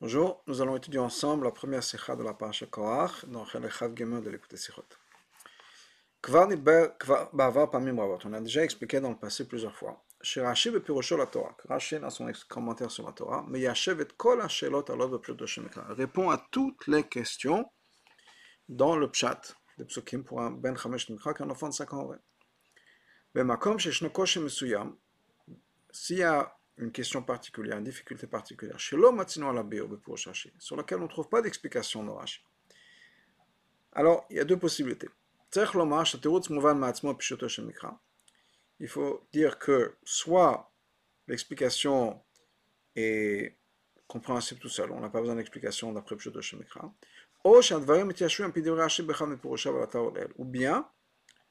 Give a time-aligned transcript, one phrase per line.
[0.00, 4.20] Bonjour, nous allons étudier ensemble la première sikha de la parasha Korach dans Chalechav Gemer
[4.20, 4.84] de l'écouter Sikhot.
[6.28, 10.04] On a déjà expliqué dans le passé plusieurs fois.
[10.22, 14.06] Chez Rashi Bepirosho la Torah, Rashi dans son commentaire sur la Torah, mais Yashev et
[14.16, 17.68] Kol Hashelot alot Bepirosho répond à toutes les questions
[18.68, 19.40] dans le pshat
[19.78, 22.20] de Psukim pour un Ben Chamesh Mikra qu'un enfant de 5 ans aurait.
[23.34, 24.96] Bemakom Sheshno Koshe Mesuyam,
[25.90, 28.96] s'il y a une question particulière, une difficulté particulière, sur
[30.76, 32.40] laquelle on ne trouve pas d'explication dans Rashi.
[33.92, 35.08] Alors, il y a deux possibilités.
[38.80, 40.72] Il faut dire que soit
[41.26, 42.22] l'explication
[42.94, 43.56] est
[44.06, 46.94] compréhensible tout seul, on n'a pas besoin d'explication d'après Pshoto Shemikra,
[47.44, 47.60] ou
[50.44, 50.88] bien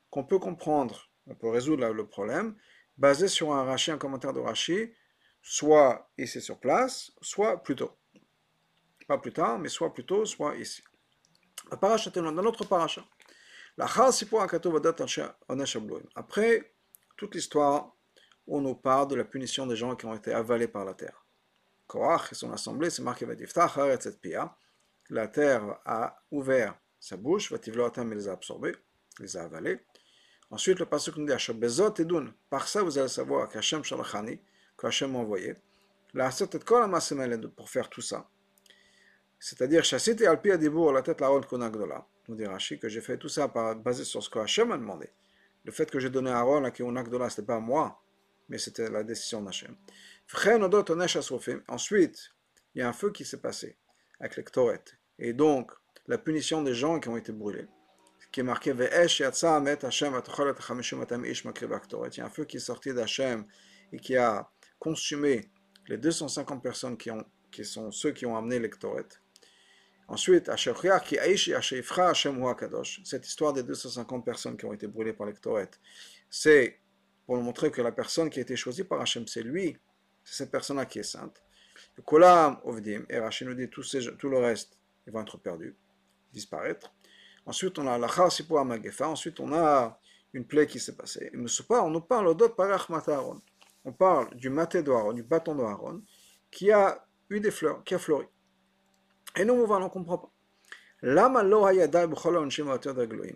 [0.10, 2.56] qu'on peut comprendre, on peut résoudre le problème
[2.98, 4.40] basé sur un Rashi, un commentaire de
[5.50, 7.92] soit ici sur place, soit plus tôt.
[9.08, 10.84] Pas plus tard, mais soit plus tôt, soit ici.
[11.72, 13.06] La paracha dans notre paracha.
[16.16, 16.74] Après
[17.16, 17.94] toute l'histoire
[18.48, 21.26] on nous parle de la punition des gens qui ont été avalés par la terre.
[21.86, 23.26] Korach et son assemblée, c'est marqué
[25.10, 28.76] La terre a ouvert sa bouche, Vativloatam les a absorbés,
[29.20, 29.80] les a avalés.
[30.50, 34.40] Ensuite, le passage nous dit Par ça, vous allez savoir qu'Hachem Shalachani,
[34.78, 35.56] qu'Hachem m'a envoyé,
[37.56, 38.30] pour faire tout ça.
[39.40, 43.18] C'est-à-dire, Chassite Alpi Adibur, la tête la ronde Kunagdola, nous dit Rashi, que j'ai fait
[43.18, 45.10] tout ça basé sur ce que Hachem m'a demandé.
[45.64, 48.02] Le fait que j'ai donné à Aaron la Kunagdola, ce n'était pas moi,
[48.50, 49.76] mais c'était la décision d'Hachem.
[51.68, 52.32] Ensuite,
[52.74, 53.78] il y a un feu qui s'est passé
[54.20, 54.84] avec les Ktoret.
[55.20, 55.72] Et donc,
[56.08, 57.68] la punition des gens qui ont été brûlés
[58.32, 59.04] qui est marqué Il y a
[62.26, 63.46] un feu qui est sorti d'Hachem
[63.92, 64.48] et qui a
[64.80, 65.50] consumé
[65.88, 69.08] les 250 personnes qui, ont, qui sont ceux qui ont amené l'Ektoret.
[70.08, 70.50] Ensuite,
[73.04, 75.70] cette histoire des 250 personnes qui ont été brûlées par l'Ektoret,
[76.30, 76.80] c'est
[77.26, 79.78] pour montrer que la personne qui a été choisie par Hachem, c'est lui,
[80.24, 81.44] c'est cette personne-là qui est sainte.
[82.06, 83.84] Kolam Ovdim, et Rachid nous dit tout,
[84.18, 85.76] tout le reste, ils vont être perdus,
[86.32, 86.94] disparaître.
[87.46, 90.00] Ensuite, on a la Magefa, ensuite on a
[90.34, 91.32] une plaie qui s'est passée.
[91.34, 91.38] Et
[91.70, 93.42] on nous parle d'autres parach Mataron
[93.88, 96.04] on parle du maté d'Aaron, du bâton d'Aaron,
[96.52, 98.28] qui a eu des fleurs, qui a fleuri.
[99.38, 100.30] Et nous, on ne comprend pas.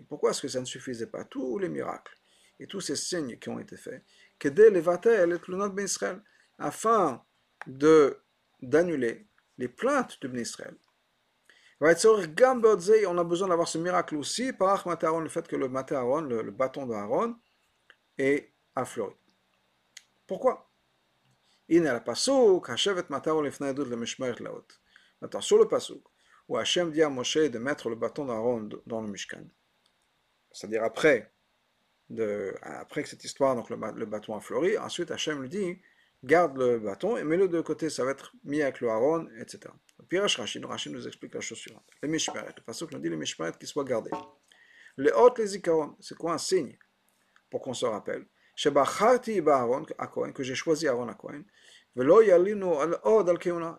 [0.08, 1.24] Pourquoi est-ce que ça ne suffisait pas?
[1.24, 2.14] Tous les miracles
[2.60, 4.04] et tous ces signes qui ont été faits,
[4.44, 6.20] ben
[6.58, 7.24] afin
[7.66, 8.18] de
[8.60, 9.26] d'annuler
[9.56, 10.76] les plaintes de Ben Israël.
[11.80, 11.86] On
[13.18, 16.86] a besoin d'avoir ce miracle aussi par le fait que le maté le, le bâton
[16.86, 17.36] d'Aaron,
[18.18, 19.14] est a fleuri.
[20.32, 20.72] Pourquoi?
[21.68, 22.00] Il le
[23.84, 24.64] le.
[25.20, 26.02] Maintenant, sur le pasuk,
[26.48, 29.44] où Hachem dit à Moshe de mettre le bâton d'Aaron dans le Mishkan,
[30.50, 31.30] c'est-à-dire après,
[32.62, 35.78] après que cette histoire, donc le, le, bâton a fleuri, ensuite Hachem lui dit
[36.24, 39.68] garde le bâton et mets-le de côté, ça va être mis avec le Aaron, etc.
[40.08, 41.84] Puis Rashi, Rashi nous explique la chose suivante.
[42.02, 44.10] Les Mishmeret, le pasuk nous dit les Mishmeret qui soient gardés.
[44.96, 46.78] Les hautes, les Ikaron, c'est quoi un signe
[47.50, 48.24] pour qu'on se rappelle
[50.32, 51.42] que j'ai choisi Aaron à Cohen,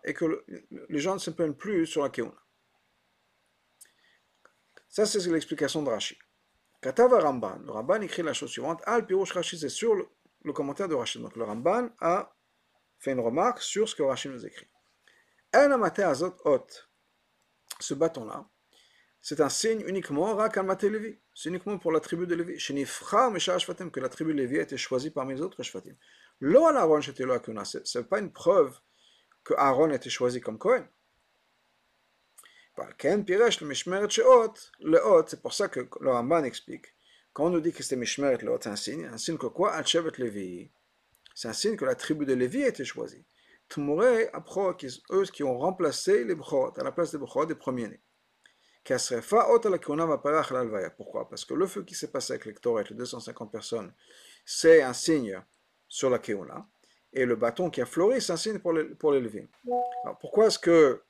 [0.03, 0.45] et que
[0.89, 2.34] les gens ne se plaignent plus sur la Keuna.
[4.89, 6.17] Ça, c'est l'explication de Rashi.
[6.84, 10.95] Ramban, le Ramban écrit la chose suivante Al Pirush Rashi, c'est sur le, commentaire de
[10.95, 11.19] Rashi.
[11.19, 12.35] Donc le Ramban a
[13.00, 14.67] fait une remarque sur ce que Rashi nous écrit.
[17.79, 18.45] Ce bâton-là,
[19.25, 20.38] c'est un signe uniquement.
[21.34, 22.57] C'est uniquement pour la tribu de Lévi.
[22.57, 25.95] que la tribu de Lévi a été choisie parmi les autres Shvatim.
[26.41, 28.78] Lo Aaron ce n'est pas une preuve
[29.45, 30.85] que Aaron a été choisi comme Cohen.
[35.28, 36.88] C'est pour ça que le Ramban explique.
[37.31, 39.05] Quand on nous dit que c'était Mishmeret Leot, c'est un signe.
[39.05, 39.81] Un signe que quoi?
[40.17, 40.69] Levi.
[41.34, 43.23] C'est un signe que la tribu de Lévi a été choisie.
[43.69, 44.29] Tmure,
[45.11, 48.02] eux qui ont remplacé les Bchorot, à la place des Bchorot des premiers-nés.
[50.97, 51.30] Pourquoi?
[51.30, 53.94] Parce que le feu qui s'est passé avec les Ktoret, les 250 personnes,
[54.46, 55.41] c'est un signe
[55.88, 56.68] sur la Keuna.
[57.14, 61.02] Et le bâton qui a fleuri, c'est un signe pour pour Alors pourquoi est-ce que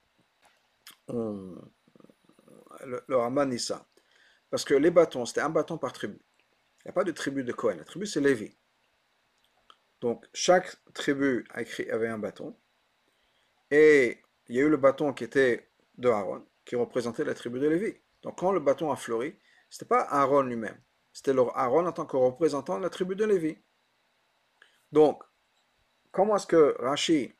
[1.07, 3.85] le, le dit ça?
[4.49, 6.19] Parce que les bâtons, c'était un bâton par tribu.
[6.83, 7.77] Il n'y a pas de tribu de Cohen.
[7.77, 8.55] La tribu, c'est Lévi.
[10.01, 11.47] Donc, chaque tribu
[11.89, 12.55] avait un bâton.
[13.71, 14.19] Et
[14.49, 17.67] il y a eu le bâton qui était de Aaron qui représentait la tribu de
[17.67, 17.95] Lévi.
[18.21, 19.35] Donc quand le bâton a fleuri,
[19.69, 20.79] ce n'était pas Aaron lui-même,
[21.11, 23.57] c'était Aaron en tant que représentant de la tribu de Lévi.
[24.91, 25.23] Donc,
[26.11, 27.33] comment est-ce que Rashi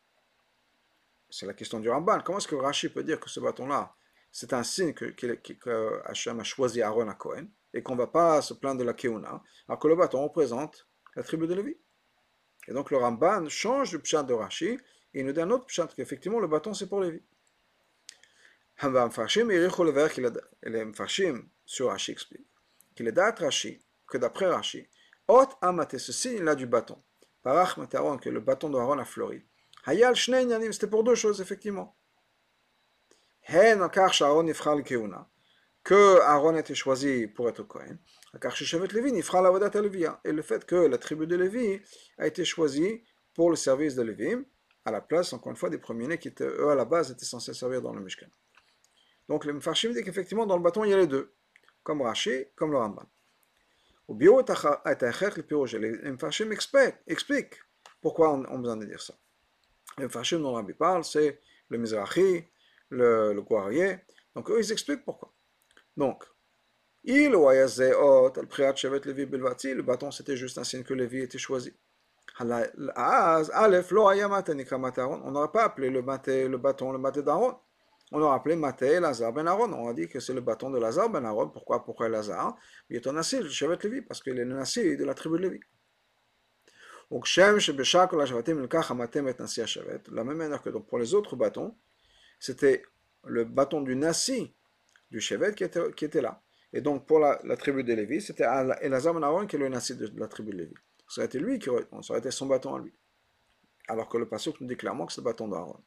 [1.34, 2.20] c'est la question du Ramban.
[2.24, 3.96] Comment est-ce que Rashi peut dire que ce bâton-là,
[4.32, 8.42] c'est un signe que, Hachem a choisi Aaron à Cohen et qu'on ne va pas
[8.44, 11.76] se plaindre de la Keuna, alors que le bâton représente la tribu de Lévi.
[12.68, 14.78] Et donc le Ramban change du pshat de Rashi
[15.14, 17.22] et il nous dit un autre pshat qu'effectivement le bâton c'est pour Lévi.
[18.82, 22.16] Et les Mfarshim sur Rashi
[22.96, 24.88] que d'après Rashi,
[25.62, 25.96] Amate,
[26.56, 27.02] du bâton,
[27.44, 29.44] que le bâton de Aaron a fleuri.
[29.86, 31.96] Hayal c'était pour deux choses, effectivement.
[33.44, 33.80] Hen
[38.94, 39.72] Levi Ifral Avodat
[40.24, 41.82] et le fait que la tribu de Lévi
[42.18, 43.04] a été choisie
[43.34, 44.38] pour le service de Lévi,
[44.86, 47.54] à la place, encore une fois, des premiers-nés qui, eux, à la base, étaient censés
[47.54, 48.06] servir dans le.
[49.30, 51.34] Donc, le Mfarshim dit qu'effectivement, dans le bâton, il y a les deux,
[51.84, 53.06] comme Rashi, comme le Ramban.
[54.08, 56.52] Au bio, les Mfarshim
[57.08, 57.60] expliquent
[58.02, 59.14] pourquoi on a besoin de dire ça.
[59.98, 61.40] Le Mfarshim dont Rabbi parle, c'est
[61.70, 62.46] le Mizrahi,
[62.90, 63.44] le, le.
[64.36, 65.32] Donc eux, ils expliquent pourquoi.
[65.96, 66.24] Donc,
[67.04, 67.38] il le
[69.82, 71.74] bâton c'était juste un signe que Lévi était choisi.
[72.40, 72.72] On n'aurait
[75.52, 77.56] pas appelé le, maté, le bâton le maté d'Aaron.
[78.16, 79.74] On aurait appelé Maté Lazar ben Aaron.
[79.74, 81.50] On a dit que c'est le bâton de Lazar ben Aaron.
[81.50, 81.84] Pourquoi?
[81.84, 82.56] Pourquoi Lazar
[82.88, 85.38] Il est un Nassi, le Chevet Lévi, parce qu'il est le Nassi de la tribu
[85.38, 85.60] de Lévi.
[87.10, 87.72] Donc, Shem, le et.
[90.00, 91.76] De la même manière que pour les autres bâtons,
[92.40, 92.84] c'était
[93.24, 94.56] le bâton du Nassi,
[95.10, 96.40] du Chevet, qui était, là.
[96.72, 98.46] Et donc, pour la, tribu de Lévi, c'était
[98.82, 100.76] Elazar ben Aaron qui est le Nassi de, la tribu de Lévi.
[101.08, 102.94] Ça aurait lui qui aurait, ça aurait été son bâton à lui.
[103.88, 105.80] Alors que le passage nous dit clairement que c'est le bâton d'Aaron.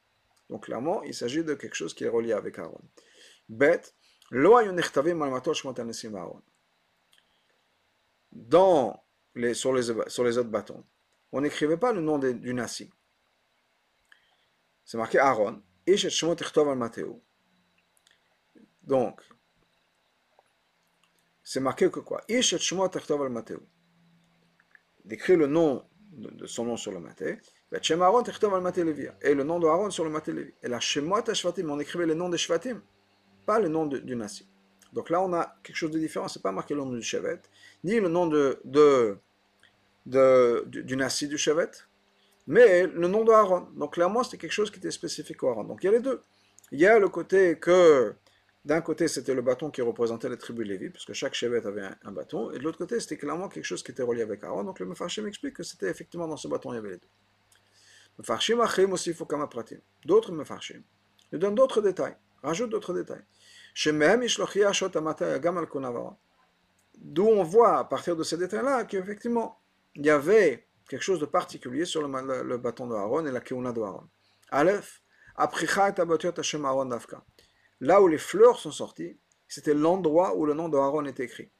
[0.49, 2.81] Donc clairement, il s'agit de quelque chose qui est relié avec Aaron.
[3.49, 3.81] Bet,
[8.31, 9.03] dans
[9.35, 10.85] les, sur, les, sur les autres bâtons,
[11.31, 12.89] on n'écrivait pas le nom de, du Nassi.
[14.83, 15.61] C'est marqué Aaron.
[18.81, 19.21] Donc,
[21.43, 22.21] c'est marqué que quoi?
[25.05, 27.39] D'écrire le nom de, son nom sur le maté.
[27.71, 30.53] Et le nom de Aaron sur le maté Lévi.
[30.63, 32.81] Et la Shemot Shvatim, on écrivait le nom des Shvatim,
[33.45, 34.47] pas le nom du Nassi.
[34.93, 36.27] Donc là, on a quelque chose de différent.
[36.27, 37.41] C'est pas marqué le nom du Shevet,
[37.83, 39.17] ni le nom de, de
[40.05, 41.71] du, Nassi du Shevet,
[42.47, 43.67] mais le nom de Aaron.
[43.75, 45.65] Donc clairement, c'était quelque chose qui était spécifique au Aaron.
[45.65, 46.21] Donc il y a les deux.
[46.71, 48.15] Il y a le côté que
[48.65, 51.87] d'un côté, c'était le bâton qui représentait les tribus Lévi, parce que chaque chevet avait
[52.03, 54.65] un, bâton, et de l'autre côté, c'était clairement quelque chose qui était relié avec Aaron.
[54.65, 57.07] Donc le Mefarshim explique que c'était effectivement dans ce bâton, il y avait les deux.
[58.17, 59.79] Mefarshim achim aussi kama pratim.
[60.05, 60.83] D'autres Mefarshim
[61.31, 63.23] nous donnent d'autres détails, rajoutent d'autres détails.
[66.99, 69.59] D'où on voit à partir de ces détails-là qu'effectivement,
[69.95, 73.71] il y avait quelque chose de particulier sur le, bâton de Aaron et la keuna
[73.71, 74.07] de Aaron.
[74.49, 75.01] Aleph,
[75.35, 77.23] apricha et abatot Hashem Aaron dafka
[77.79, 79.17] là où les fleurs sont sorties,
[79.47, 81.51] c'était l'endroit où le nom de Aaron est écrit.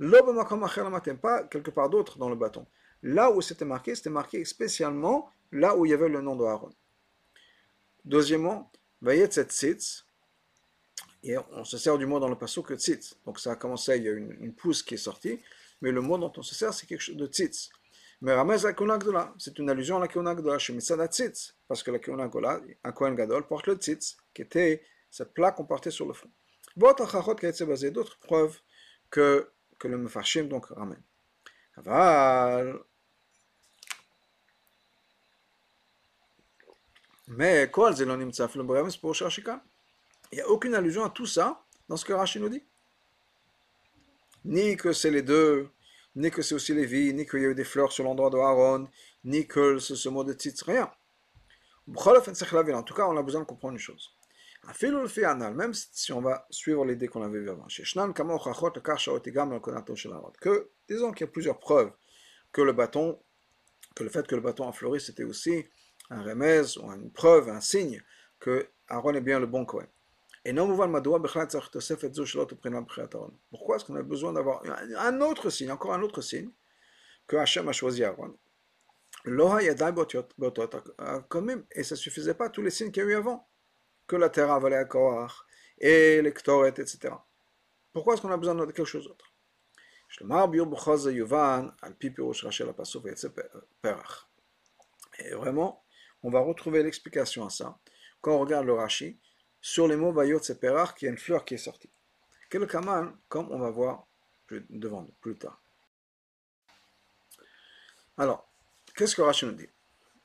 [0.00, 2.66] Pas quelque part d'autre dans le bâton.
[3.02, 6.44] Là où c'était marqué, c'était marqué spécialement là où il y avait le nom de
[6.44, 6.70] Aaron.
[8.04, 8.70] Deuxièmement,
[9.04, 10.04] tzitz,
[11.22, 13.16] et on se sert du mot dans le passage que tzitz.
[13.26, 15.40] Donc ça a commencé, il y a une, pousse qui est sortie,
[15.80, 17.70] mais le mot dont on se sert, c'est quelque chose de tzitz.
[18.20, 22.28] Mais Ramez la c'est une allusion à la Keuna Gdola, tzitz, parce que la Keuna
[22.28, 26.12] Gdola, un Kohen Gadol, porte le tzitz, qui était cette plaque qu'on portait sur le
[26.12, 26.30] front.
[26.76, 28.60] D'autres preuves
[29.10, 31.02] que, que le Mefarshim donc ramène.
[37.28, 38.04] Mais quoi, il
[40.34, 42.62] n'y a aucune allusion à tout ça dans ce que Rashi nous dit.
[44.44, 45.68] Ni que c'est les deux,
[46.16, 48.36] ni que c'est aussi vies, ni qu'il y a eu des fleurs sur l'endroit de
[48.36, 48.88] Aaron,
[49.24, 50.90] ni que c'est ce mot de titre, rien.
[51.96, 54.12] En tout cas, on a besoin de comprendre une chose
[55.54, 57.66] même si on va suivre l'idée qu'on avait vu avant.
[60.40, 61.90] Que, disons qu'il y a plusieurs preuves
[62.52, 63.18] que le bâton,
[63.94, 65.64] que le fait que le bâton a fleuri, c'était aussi
[66.10, 68.02] un remez, ou une preuve, un signe
[68.40, 69.88] que Aaron est bien le bon Kohen.
[70.44, 70.66] Et non,
[73.50, 76.50] pourquoi est-ce qu'on a besoin d'avoir un autre signe, encore un autre signe,
[77.26, 78.34] que Hachem a choisi Aaron?
[79.26, 79.34] Et
[81.82, 83.48] ça ne suffisait pas tous les signes qu'il y a eu avant
[84.06, 84.88] que la terre avalait à
[85.78, 87.14] et les Ktoret, etc.
[87.92, 89.32] Pourquoi est-ce qu'on a besoin de quelque chose d'autre?
[95.18, 95.84] Et vraiment,
[96.22, 97.78] on va retrouver l'explication à ça
[98.20, 99.18] quand on regarde le Rashi
[99.60, 101.90] sur les mots Bayot Perach, qui a une fleur qui est sortie.
[102.50, 104.06] Quel kaman, comme on va voir
[104.46, 105.60] plus, devant plus tard.
[108.16, 108.48] Alors,
[108.94, 109.68] qu'est-ce que Rashi nous dit?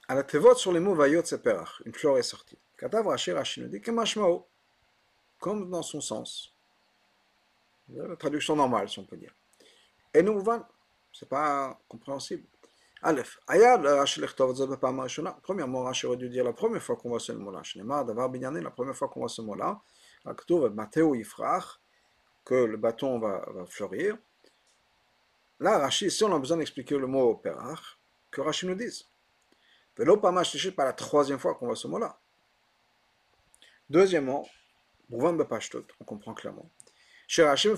[0.08, 2.58] À la Tevot sur les mots Vayot Perach, une fleur est sortie.
[2.78, 4.48] Katav Rashi, Rashi nous dit que Mashmao,
[5.40, 6.54] comme dans son sens.
[7.90, 9.36] La traduction normale, si on peut dire.
[10.14, 10.44] Et nous,
[11.12, 12.48] c'est pas compréhensible.
[13.04, 13.24] Aurait
[16.18, 17.62] dû dire la première fois qu'on voit ce mot-là.
[17.64, 19.82] Shnema, Davar Binyané, la première fois qu'on voit ce mot-là.
[20.26, 21.82] Aktov Mateo Yifrach,
[22.46, 24.18] que le bâton va, va fleurir.
[25.60, 27.98] Là, Rashi, si on a besoin d'expliquer le mot perach,
[28.32, 29.06] que Rashi nous dise.
[29.98, 32.18] Velo Pamash pas la troisième fois qu'on voit ce mot-là.
[33.90, 34.48] Deuxièmement,
[35.12, 36.70] on comprend clairement.
[37.28, 37.70] Chez Rashi,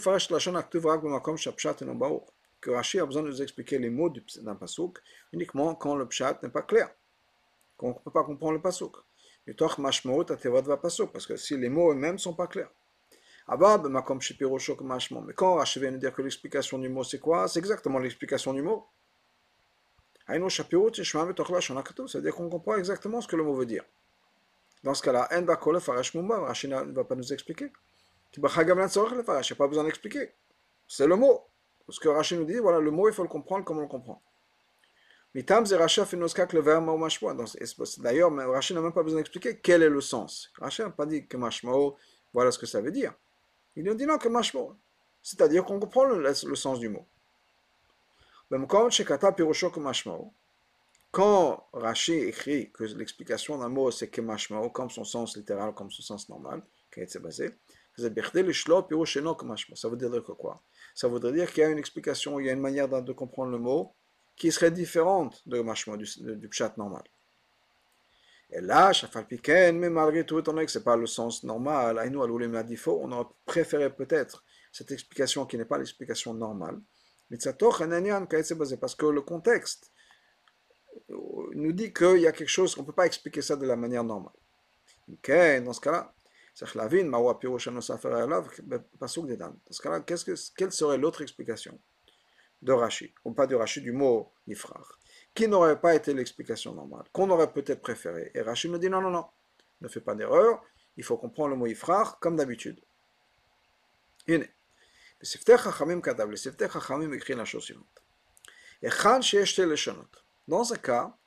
[2.66, 5.00] que Rashi a besoin de nous expliquer les mots d'un pasouk
[5.32, 6.90] uniquement quand le pshat n'est pas clair,
[7.78, 8.98] qu'on ne peut pas comprendre le pasouk.
[11.14, 12.72] Parce que si les mots eux-mêmes ne sont pas clairs.
[13.48, 13.58] Mais
[15.36, 17.48] quand Rashi vient nous dire que l'explication du mot c'est quoi?
[17.48, 18.88] C'est exactement l'explication du mot.
[20.28, 20.50] Ça veut
[22.24, 23.84] dire qu'on comprend exactement ce que le mot veut dire.
[24.84, 27.72] Dans ce cas-là, Rashi ne va pas nous expliquer.
[28.36, 30.32] Il n'y a pas besoin d'expliquer.
[30.88, 31.46] C'est le mot.
[31.86, 33.88] Parce que Rashi nous dit, voilà, le mot, il faut le comprendre comme on le
[33.88, 34.22] comprend.
[35.34, 35.64] D'ailleurs,
[38.34, 40.52] Rashi n'a même pas besoin d'expliquer quel est le sens.
[40.60, 41.98] Rashi n'a pas dit que Mashmao,
[42.34, 43.14] voilà ce que ça veut dire.
[43.76, 44.78] Il nous dit non que Mashmao.
[45.22, 47.06] C'est-à-dire qu'on comprend le, sens du mot.
[51.12, 56.04] Quand Rashi écrit que l'explication d'un mot c'est Kemashmao, comme son sens littéral, comme son
[56.04, 56.62] sens normal,
[56.94, 57.56] qui est basé,
[57.98, 58.12] ça veut
[59.98, 60.62] dire que quoi?
[60.96, 63.52] Ça voudrait dire qu'il y a une explication, il y a une manière de comprendre
[63.52, 63.94] le mot
[64.36, 67.04] qui serait différente de Mashma, du, du pshat normal.
[68.52, 68.92] Et là,
[69.74, 73.94] mais malgré tout, étant donné que ce n'est pas le sens normal, on aurait préféré
[73.94, 76.80] peut-être cette explication qui n'est pas l'explication normale.
[77.30, 79.92] Parce que le contexte
[81.10, 83.76] nous dit qu'il y a quelque chose, qu'on ne peut pas expliquer ça de la
[83.76, 84.34] manière normale.
[85.12, 85.30] Ok,
[85.64, 86.15] dans ce cas-là,
[86.56, 87.12] c'est dans
[89.70, 91.80] ce cas-là, quelle serait l'autre explication
[92.62, 94.98] de Rashi, ou pas de Rashi, du mot Ifrar,
[95.34, 98.32] qui n'aurait pas été l'explication normale, qu'on aurait peut-être préféré?
[98.34, 99.26] Et Rashi nous dit non, non, non,
[99.82, 100.64] ne fais pas d'erreur,
[100.96, 102.82] il faut comprendre le mot Ifrar comme d'habitude.
[105.22, 108.02] Chachamim Kadav, le Seftech Chachamim écrit la chose suivante.
[108.82, 110.08] Et Chan Sheeshte Leshonot
[110.48, 111.18] dans un cas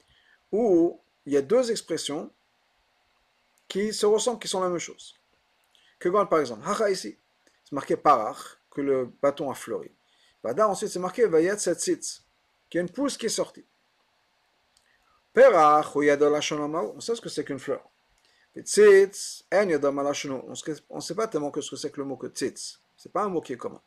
[0.50, 2.32] où il y a deux expressions
[3.68, 5.14] qui se ressemblent, qui sont la même chose.
[5.98, 7.18] Que quand, par exemple, hacha ici,
[7.64, 9.90] c'est marqué parach, que le bâton a fleuri.
[10.42, 12.22] Vada, ensuite, c'est marqué vayat setzitz,
[12.70, 13.64] qu'il y a une pousse qui est sortie.
[15.32, 17.88] Perach, ou on sait ce que c'est qu'une fleur.
[18.56, 22.26] Tzitz, en on ne sait pas tellement que ce que c'est que le mot que
[22.26, 22.80] tzitz.
[22.96, 23.80] C'est pas un mot qui est commun.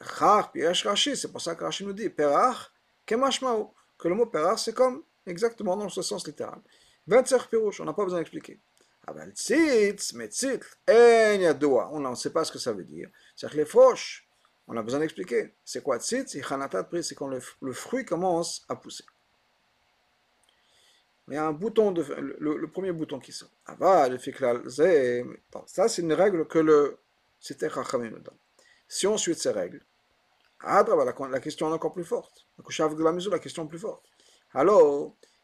[0.00, 2.70] Chach, piresh rashi, c'est pour ça que Rashi nous dit, perach,
[3.04, 6.60] kemashmau que le mot perar, c'est comme exactement dans ce sens littéral.
[7.06, 8.58] 25 pirouches, on n'a pas besoin d'expliquer.
[9.06, 13.08] Ben, tzitz, mais tzitz, on ne sait pas ce que ça veut dire.
[13.34, 14.28] C'est-à-dire que les froches,
[14.68, 15.52] on a besoin d'expliquer.
[15.64, 19.04] C'est quoi tzitz C'est quand le, fruit commence à pousser.
[21.28, 23.50] Il y a un bouton, le, premier bouton qui sort.
[23.68, 24.62] Le fiklal,
[25.66, 26.98] ça c'est une règle que le
[27.40, 28.12] c'était Chachamim.
[28.86, 29.80] Si on suit ces règles,
[30.62, 32.46] la question est encore plus forte.
[32.58, 34.04] La question est plus forte.
[34.52, 35.16] Alors,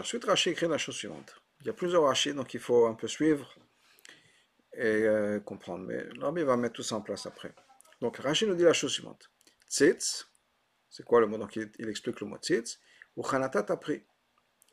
[0.00, 1.40] Ensuite, Rashi écrit la chose suivante.
[1.60, 3.54] Il y a plusieurs Rashi, donc il faut un peu suivre
[4.72, 5.84] et euh, comprendre.
[5.84, 7.54] Mais l'Arbi va mettre tout ça en place après.
[8.00, 9.30] Donc Rashi nous dit la chose suivante.
[9.68, 10.26] Tzitz,
[10.90, 11.38] c'est quoi le mot?
[11.38, 12.78] Donc il, explique le mot tzitz.
[13.16, 14.04] Ou chanatat appris.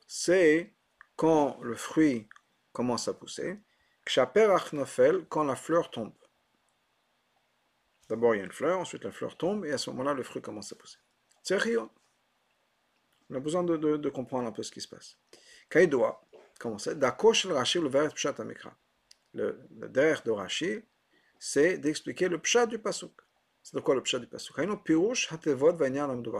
[0.08, 0.74] C'est
[1.16, 2.28] quand le fruit
[2.74, 3.60] commence à pousser,
[5.30, 6.14] quand la fleur tombe.
[8.10, 10.24] D'abord il y a une fleur, ensuite la fleur tombe, et à ce moment-là le
[10.24, 10.98] fruit commence à pousser.
[13.32, 15.18] On a besoin de, comprendre un peu ce qui se passe.
[15.70, 16.22] Kaïdoa,
[16.60, 17.88] comment c'est le
[19.34, 20.82] Le derrière de Rashi,
[21.40, 23.14] c'est d'expliquer le pshat du pasuk.
[23.64, 24.54] C'est de quoi le pshat du pasuk?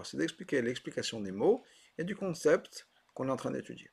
[0.04, 1.64] C'est d'expliquer l'explication des mots
[1.98, 3.90] et du concept qu'on est en train d'étudier.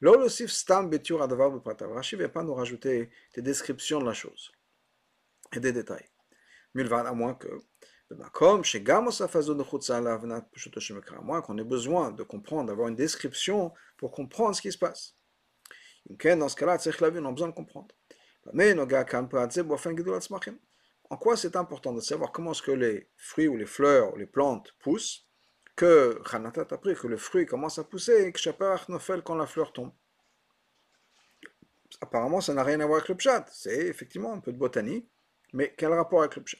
[0.00, 4.52] Stam Rashi ne vient pas nous rajouter des descriptions de la chose
[5.52, 6.08] et des détails.
[6.74, 7.48] Milvan, à moins que
[11.22, 15.16] Moi, qu'on ait besoin de comprendre, d'avoir une description pour comprendre ce qui se passe.
[16.08, 17.88] Dans ce cas-là, on a besoin de comprendre.
[21.10, 24.16] En quoi c'est important de savoir comment est-ce que les fruits ou les fleurs ou
[24.16, 25.26] les plantes poussent,
[25.76, 29.46] que a pris, que le fruit commence à pousser et que Shapar Nofel quand la
[29.46, 29.92] fleur tombe?
[32.00, 33.46] Apparemment, ça n'a rien à voir avec le pshat.
[33.50, 35.08] C'est effectivement un peu de botanie,
[35.52, 36.58] mais quel rapport avec le pshat?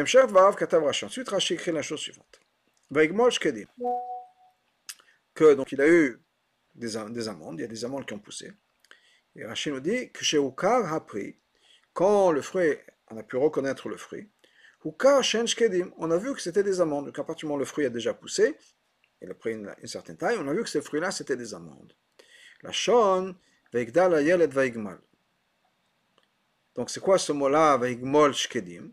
[0.00, 2.40] Ensuite, Rashi écrit la chose suivante.
[5.34, 6.20] Que donc il a eu
[6.74, 8.52] des, des amandes, il y a des amandes qui ont poussé.
[9.36, 11.38] Et Rashi nous dit que chez Ukar a pris,
[11.92, 12.76] quand le fruit,
[13.10, 14.28] on a pu reconnaître le fruit,
[14.84, 17.06] Ukar Kedim, on a vu que c'était des amandes.
[17.06, 18.56] Donc à partir du moment où le fruit a déjà poussé,
[19.20, 21.92] il a pris une, certaine taille, on a vu que ces fruits-là c'était des amandes.
[22.62, 23.34] La Shon,
[23.72, 24.14] Veigdal
[24.48, 25.00] Veigmal.
[26.74, 28.92] Donc c'est quoi ce mot-là, Veigmol Shkedim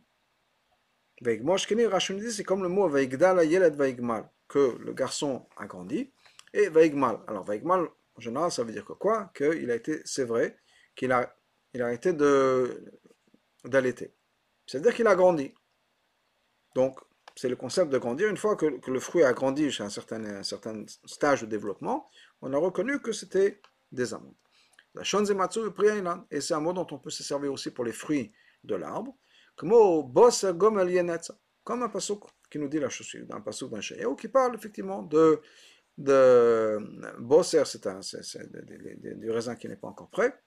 [1.24, 6.12] Rashi nous dit c'est comme le mot Veigdal Yelet Veigmal, que le garçon a grandi,
[6.54, 7.20] et Veigmal.
[7.28, 9.32] Alors Veigmal, en général, ça veut dire que quoi?
[9.36, 10.58] Qu'il a été, c'est vrai,
[10.96, 11.36] qu'il a,
[11.74, 12.14] il a arrêté
[13.64, 14.14] d'allaiter.
[14.66, 15.54] C'est-à-dire qu'il a grandi.
[16.74, 17.00] Donc,
[17.36, 18.30] c'est le concept de grandir.
[18.30, 22.10] Une fois que, le fruit a grandi jusqu'à un certain, un certain stage de développement,
[22.42, 24.36] on a reconnu que c'était des amandes.
[24.94, 25.60] La shonzematsu
[26.32, 28.32] et c'est un mot dont on peut se servir aussi pour les fruits
[28.64, 29.18] de l'arbre.
[31.64, 35.02] Comme un pasuk qui nous dit la chose suivante, un pasuk d'un qui parle effectivement
[35.02, 35.42] de
[35.98, 36.78] de
[37.20, 37.88] bosser, c'est
[39.20, 40.38] du raisin qui n'est pas encore prêt.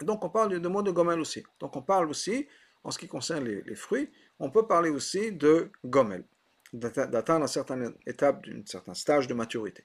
[0.00, 1.44] Donc on parle de mot de gomel aussi.
[1.60, 2.46] Donc on parle aussi,
[2.82, 6.24] en ce qui concerne les, fruits, on peut parler aussi de gomel,
[6.72, 9.84] d'atteindre une certaine étape, d'un certain stage de maturité.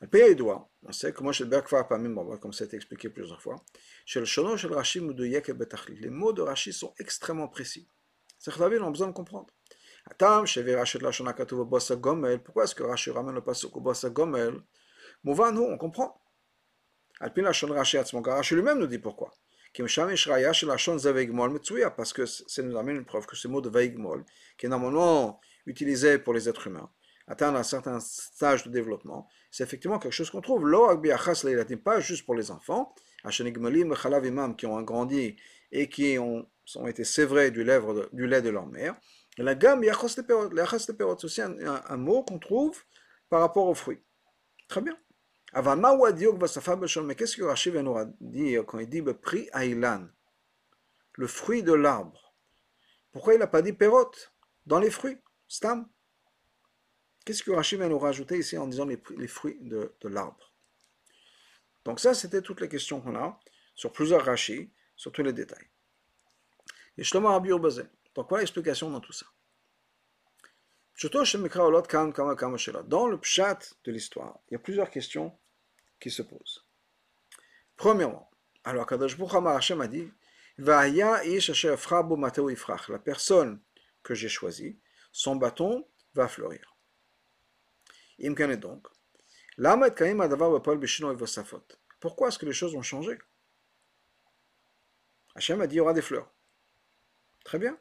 [0.00, 2.08] Le pays doit, on sait que moi chez Berkfar parmi
[2.40, 3.56] comme ça a été expliqué plusieurs fois,
[4.06, 7.86] chez le chez le Rashi, les mots de Rashi sont extrêmement précis.
[8.38, 9.48] C'est que on a besoin de comprendre.
[12.44, 14.62] Pourquoi est-ce que Rashi ramène le pasuk au Bossa Gomel?
[15.22, 16.18] Mouvan, on comprend.
[17.20, 19.30] Alpin Lachon Rashi Rashi lui-même nous dit pourquoi.
[21.96, 24.24] Parce que ça nous amène une preuve que ce mot de Veigmol,
[24.56, 26.90] qui est normalement utilisé pour les êtres humains,
[27.30, 30.68] atteindre un certain stage de développement, c'est effectivement quelque chose qu'on trouve.
[31.84, 32.92] Pas juste pour les enfants,
[34.56, 35.36] qui ont grandi
[35.70, 37.64] et qui ont, ont été sévrés du,
[38.12, 38.96] du lait de leur mère,
[39.38, 42.82] la gamme, c'est aussi un, un, mot qu'on trouve
[43.28, 44.02] par rapport aux fruits.
[44.66, 44.96] Très bien.
[45.54, 50.08] Mais qu'est-ce que Rashi vient nous dire quand il dit prix Ailan
[51.14, 52.34] Le fruit de l'arbre.
[53.12, 54.10] Pourquoi il n'a pas dit perot
[54.66, 55.18] dans les fruits?
[55.48, 55.88] Stam
[57.24, 60.52] Qu'est-ce que Rashi vient nous rajouter ici en disant les, fruits de, l'arbre?
[61.84, 63.38] Donc ça, c'était toutes les questions qu'on a
[63.74, 65.68] sur plusieurs Rashi, sur tous les détails.
[66.96, 67.38] Et Shlomo.
[68.14, 69.26] Donc l'explication dans tout ça.
[71.02, 71.08] Dans
[73.06, 75.38] le pshat de l'histoire, il y a plusieurs questions
[75.98, 76.66] qui se posent.
[77.76, 78.30] Premièrement,
[78.64, 80.12] alors Kadosh Hashem a dit
[80.58, 80.90] la
[82.98, 83.62] personne
[84.02, 84.78] que j'ai choisie,
[85.12, 86.69] son bâton va fleurir.
[88.56, 88.86] Donc,
[92.00, 93.18] pourquoi est-ce que les choses ont changé?
[95.34, 96.32] Hachem a dit il y aura des fleurs.
[97.44, 97.78] Très bien.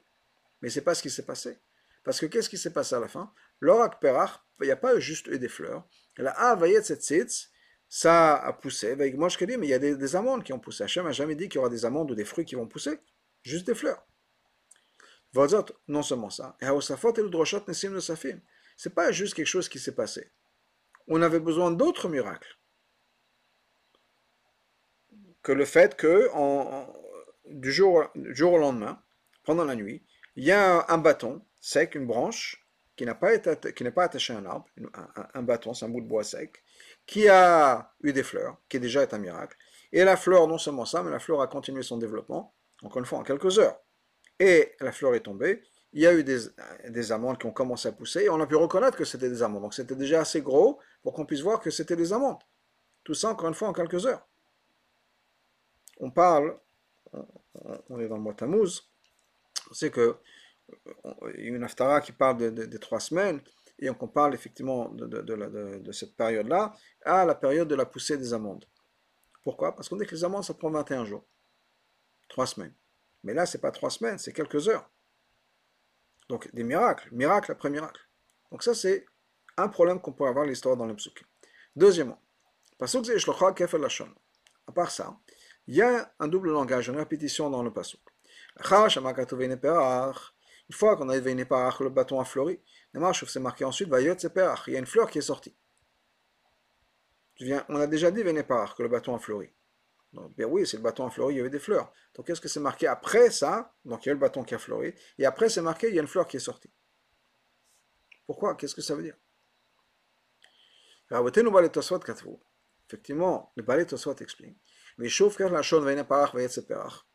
[0.62, 1.60] Mais ce n'est pas ce qui s'est passé.
[2.04, 3.34] Parce que qu'est-ce qui s'est passé à la fin?
[3.60, 5.88] L'orak perach, il n'y a pas juste eu des fleurs.
[6.18, 7.50] La avayet tzitz,
[7.88, 8.92] ça a poussé.
[8.92, 10.84] Avec moi, je dis, mais il y a des, amandes qui ont poussé.
[10.84, 13.00] Hachem n'a jamais dit qu'il y aura des amandes ou des fruits qui vont pousser.
[13.42, 14.06] Juste des fleurs.
[15.88, 16.58] non seulement ça.
[16.62, 17.30] Et le
[18.80, 20.32] C'est pas juste quelque chose qui s'est passé.
[21.10, 22.58] On avait besoin d'autres miracles.
[25.44, 26.30] Que le fait que
[27.50, 29.04] du, jour, au lendemain,
[29.44, 30.02] pendant la nuit,
[30.38, 32.66] il y a un bâton sec, une branche,
[32.96, 34.66] qui n'est pas, pas attachée à un arbre,
[35.34, 36.64] un, bâton, c'est un bout de bois sec,
[37.06, 39.58] qui a eu des fleurs, qui déjà est un miracle.
[39.92, 43.06] Et la fleur, non seulement ça, mais la fleur a continué son développement, encore une
[43.06, 43.78] fois, en quelques heures.
[44.40, 45.64] Et la fleur est tombée,
[45.94, 46.40] il y a eu des,
[46.90, 49.42] des amandes qui ont commencé à pousser, et on a pu reconnaître que c'était des
[49.42, 49.64] amandes.
[49.64, 52.40] Donc c'était déjà assez gros pour qu'on puisse voir que c'était des amandes.
[53.04, 54.28] Tout ça, encore une fois, en quelques heures.
[56.00, 56.58] On parle,
[57.90, 58.82] on est dans le mois Tammuz,
[59.70, 60.18] on sait que
[61.36, 63.42] il y a une aftara qui parle des trois semaines,
[63.82, 66.74] et on parle effectivement de, cette période-là
[67.06, 68.66] à la période de la poussée des amandes.
[69.44, 69.74] Pourquoi?
[69.76, 71.26] Parce qu'on dit que les amandes, ça prend 21 jours.
[72.28, 72.74] Trois semaines.
[73.24, 74.90] Mais là, c'est pas trois semaines, c'est quelques heures.
[76.30, 78.02] Donc, des miracles, miracle après miracle.
[78.52, 79.06] Donc ça, c'est
[79.58, 81.26] un problème qu'on pourrait avoir l'histoire dans le psukim.
[81.76, 82.22] Deuxièmement,
[82.78, 83.06] pasuk
[84.68, 85.18] À part ça,
[85.68, 88.02] il y a un double langage, une répétition dans le pasuk.
[88.58, 88.64] Une
[90.76, 92.60] fois qu'on a éveillé par le bâton a fleuri,
[92.94, 95.56] c'est marqué ensuite, il y a une fleur qui est sortie.
[97.70, 99.50] On a déjà dit Vénéparach, que le bâton a fleuri.
[100.12, 101.94] Bien oui, c'est le bâton a fleuri, il y avait des fleurs.
[102.16, 103.76] Donc, qu'est-ce que c'est marqué après ça?
[103.86, 104.94] Donc, il y a le bâton qui a fleuri.
[105.20, 106.72] Et après, c'est marqué, il y a une fleur qui est sortie.
[108.26, 108.56] Pourquoi?
[108.56, 109.16] Qu'est-ce que ça veut dire?
[112.88, 114.58] Effectivement, le balai Tosfot explique.
[114.98, 115.10] Mais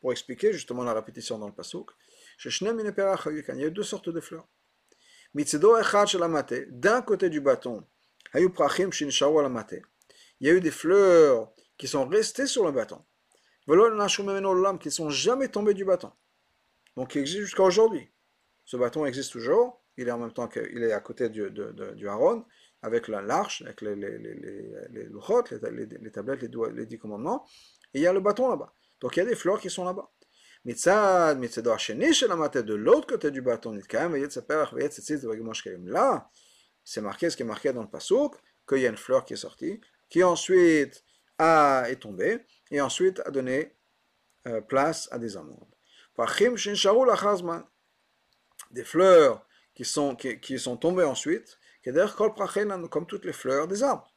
[0.00, 1.90] pour expliquer justement la répétition dans le pasuk,
[2.44, 2.66] il
[3.56, 4.48] y a deux sortes de fleurs.
[5.34, 7.84] D'un côté du bâton,
[8.34, 8.40] il
[10.40, 13.04] y a eu des fleurs qui sont restées sur le bâton.
[13.66, 16.12] qui ne sont jamais tombées du bâton.
[16.96, 18.12] Donc il existe jusqu'à aujourd'hui.
[18.64, 19.82] Ce bâton existe toujours.
[19.96, 22.44] Il est en même temps qu'il est à côté du, de, du Aaron,
[22.82, 27.46] avec l'arche, avec les, les, les, les, les, tablettes, les, les dix commandements.
[27.92, 28.74] Et il y a le bâton là-bas.
[29.00, 30.10] Donc il y a des fleurs qui sont là-bas.
[30.64, 33.78] Mitzad, mitzad de l'autre côté du bâton,
[35.84, 36.30] là,
[36.82, 38.34] c'est marqué ce qui est marqué dans le pasouk,
[38.66, 41.04] qu'il y a une fleur qui est sortie, qui ensuite
[41.38, 43.74] a, est tombée, et ensuite a donné
[44.46, 45.66] euh, place à des amandes.
[48.70, 51.58] Des fleurs qui sont, qui, qui sont tombées ensuite,
[52.90, 54.12] comme toutes les fleurs des arbres.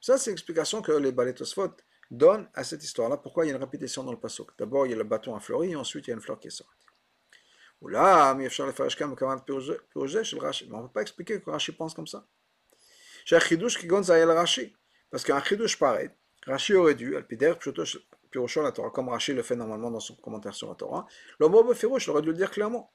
[0.00, 1.70] Ça, c'est l'explication que les balétosphot
[2.10, 4.50] donne à cette histoire-là pourquoi il y a une répétition dans le pasuk?
[4.58, 6.38] D'abord, il y a le bâton à fleuri, et ensuite, il y a une fleur
[6.38, 6.86] qui est sortie.
[7.82, 7.98] Mais
[10.74, 12.26] on ne peut pas expliquer que Rashi pense comme ça.
[14.34, 14.76] Rashi.
[15.14, 16.10] Parce qu'un chidouche pareil,
[16.44, 17.54] Rashi aurait dû, al pider,
[18.32, 21.06] pirocho la Torah, comme Rashi le fait normalement dans son commentaire sur la Torah,
[21.38, 22.92] le mot il aurait dû le dire clairement.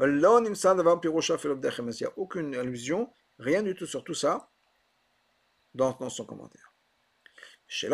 [0.00, 4.50] Il n'y a aucune allusion, rien du tout sur tout ça
[5.72, 6.74] dans, dans son commentaire.
[7.68, 7.88] C'est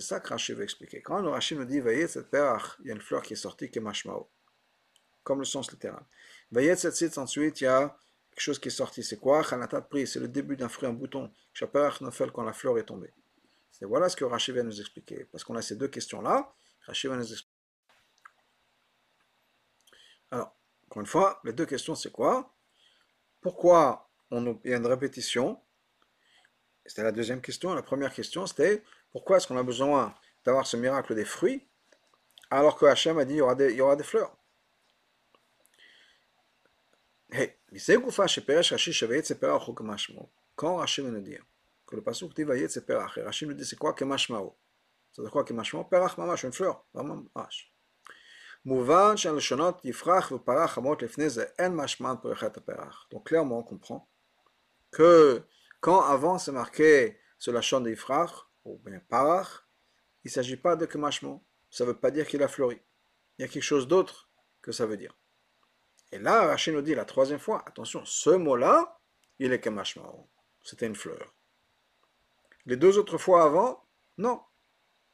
[0.00, 1.02] ça que Rashi veut expliquer.
[1.02, 3.78] Quand le Rashi nous dit perach, il y a une fleur qui est sortie qui
[3.78, 4.30] est mashmao,
[5.22, 6.06] comme le sens littéral.
[7.18, 7.94] Ensuite, il y a
[8.36, 9.02] quelque chose qui est sorti.
[9.02, 9.42] C'est quoi?
[9.42, 11.32] C'est le début d'un fruit en bouton.
[12.02, 13.12] Nofel quand la fleur est tombée.
[13.80, 15.24] Voilà ce que Rashi vient nous expliquer.
[15.32, 17.56] Parce qu'on a ces deux questions-là, Rashi va nous expliquer.
[20.30, 22.54] Alors, encore une fois, les deux questions, c'est quoi?
[23.40, 25.58] Pourquoi on, il y a une répétition?
[26.84, 27.72] C'était la deuxième question.
[27.74, 31.66] La première question, c'était pourquoi est-ce qu'on a besoin d'avoir ce miracle des fruits
[32.50, 34.36] alors que Hachem a dit il y aura des, il y aura des fleurs?
[40.54, 41.44] Quand Rachid nous dire
[41.86, 43.18] que le passage dit Vayet c'est Perach,
[43.62, 43.94] c'est quoi
[45.12, 46.84] C'est quoi que une fleur,
[53.10, 54.08] Donc clairement, on comprend
[54.90, 55.42] que
[55.80, 58.30] quand avant c'est marqué sur la chambre d'Yifrach,
[58.64, 59.66] ou bien Parach,
[60.24, 60.98] il ne s'agit pas de que
[61.70, 62.80] Ça ne veut pas dire qu'il a fleuri.
[63.38, 64.28] Il y a quelque chose d'autre
[64.62, 65.16] que ça veut dire.
[66.12, 68.98] Et là, Rachid nous dit la troisième fois, attention, ce mot-là,
[69.38, 70.28] il est Kemashmo.
[70.62, 71.34] C'était une fleur.
[72.64, 73.84] Les deux autres fois avant,
[74.18, 74.40] non.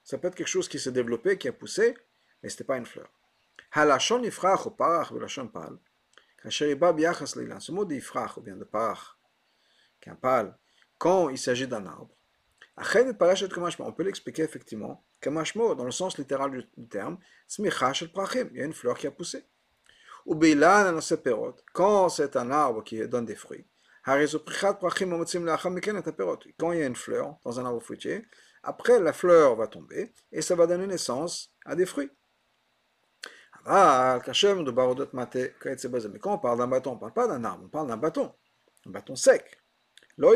[0.05, 1.95] Ça peut être quelque chose qui s'est développé, qui a poussé,
[2.43, 3.11] mais ce n'était pas une fleur.
[3.73, 5.13] Halachon Ifrach ou Parach,
[5.53, 5.79] Pal.
[6.51, 9.17] Ce mot d'Ifrach ou bien de Parach,
[10.01, 10.59] qui est un pal,
[10.99, 12.15] quand il s'agit d'un arbre.
[12.77, 17.19] On peut l'expliquer effectivement, kamashmo, dans le sens littéral du terme,
[17.59, 19.45] il y a une fleur qui a poussé.
[21.73, 23.67] Quand c'est un arbre qui donne des fruits.
[24.05, 24.19] Quand
[26.73, 28.25] il y a une fleur dans un arbre fruitier,
[28.63, 32.11] après la fleur va tomber et ça va donner naissance à des fruits.
[33.65, 34.19] Mais
[36.19, 38.35] quand on parle d'un bâton, on ne parle pas d'un arbre, on parle d'un bâton,
[38.87, 39.59] un bâton sec.
[40.19, 40.27] Le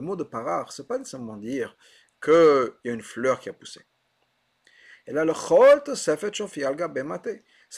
[0.00, 1.76] mot de parach, ce n'est pas nécessairement dire
[2.22, 3.80] qu'il y a une fleur qui a poussé.
[5.06, 6.16] Et là, le chol ça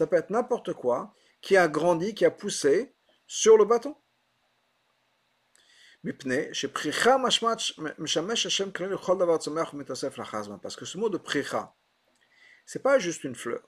[0.06, 2.94] peut être n'importe quoi qui a grandi, qui a poussé
[3.26, 3.96] sur le bâton.
[10.62, 11.74] Parce que ce mot de pricha,
[12.66, 13.62] c'est pas juste une fleur.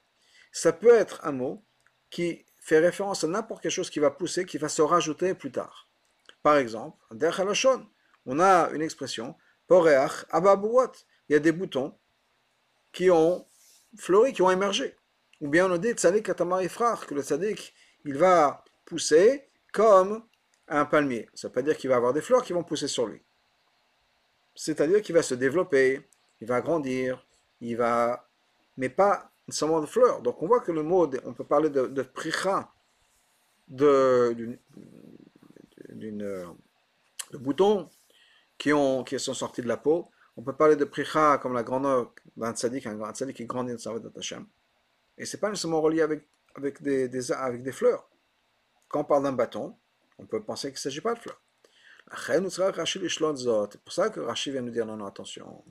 [0.51, 1.65] Ça peut être un mot
[2.11, 5.53] qui fait référence à n'importe quelle chose qui va pousser, qui va se rajouter plus
[5.53, 5.89] tard.
[6.43, 6.99] Par exemple,
[8.27, 9.37] on a une expression,
[9.71, 9.85] il
[11.29, 11.99] y a des boutons
[12.95, 13.45] qui ont
[13.97, 14.97] fleuri, qui ont émergé.
[15.41, 16.31] Ou bien on dit tzadik
[16.63, 17.75] ifrach, que le tzadik,
[18.07, 20.23] il va pousser comme
[20.69, 21.29] un palmier.
[21.35, 23.21] Ça veut pas dire qu'il va avoir des fleurs qui vont pousser sur lui.
[24.55, 26.09] C'est-à-dire qu'il va se développer,
[26.41, 27.27] il va grandir,
[27.61, 28.29] il va,
[28.77, 30.23] mais pas seulement de fleurs.
[30.23, 32.07] Donc on voit que le mot, on peut parler de, de
[35.89, 36.19] d'une,
[37.33, 37.89] de boutons
[38.59, 41.63] qui, ont, qui sont sortis de la peau, On peut parler de pricha comme la
[41.63, 44.47] grandeur d'un tzaddik, un tzaddik qui grandit dans sa Hashem.
[45.17, 48.09] Et c'est pas nécessairement relié avec, avec, des, avec des fleurs.
[48.89, 49.77] Quand on parle d'un bâton,
[50.19, 51.41] on peut penser qu'il ne s'agit pas de fleurs.
[52.17, 52.43] C'est
[53.83, 55.65] pour ça que Rashi vient nous dire non, non, attention.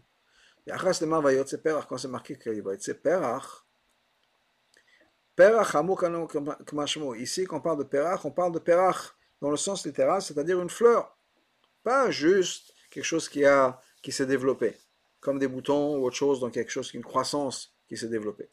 [0.68, 3.66] Quand c'est marqué qu'il va être Perach,
[5.36, 5.76] Perach
[7.18, 10.62] Ici, quand on parle de Perach, on parle de Perach dans le sens littéral, c'est-à-dire
[10.62, 11.18] une fleur.
[11.84, 14.78] Pas juste quelque chose qui, a, qui s'est développé,
[15.20, 18.52] comme des boutons ou autre chose, donc quelque chose, une croissance qui s'est développée.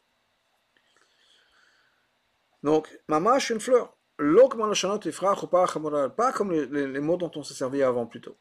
[2.63, 3.95] Donc, mamash, une fleur.
[4.17, 8.35] Pas comme les, mots dont on s'est servi avant plutôt.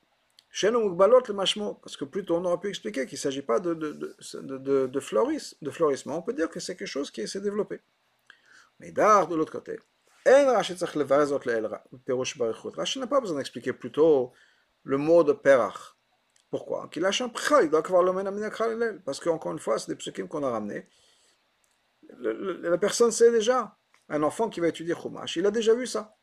[0.53, 4.87] Parce que plutôt on aurait pu expliquer qu'il ne s'agit pas de, de, de, de,
[4.87, 6.18] de florissement.
[6.18, 7.81] On peut dire que c'est quelque chose qui s'est développé.
[8.79, 9.81] Mais d'art, de l'autre côté,
[10.27, 10.75] Rashi
[12.99, 14.33] n'a pas besoin d'expliquer plutôt
[14.83, 15.96] le mot de perach.
[16.50, 16.88] Pourquoi?
[16.90, 20.42] Qu'il a un il doit avoir le Parce qu'encore une fois, c'est des psukim qu'on
[20.42, 20.84] a ramenés.
[22.18, 23.76] La personne sait déjà.
[24.08, 26.16] Un enfant qui va étudier Chumash, il a déjà vu ça.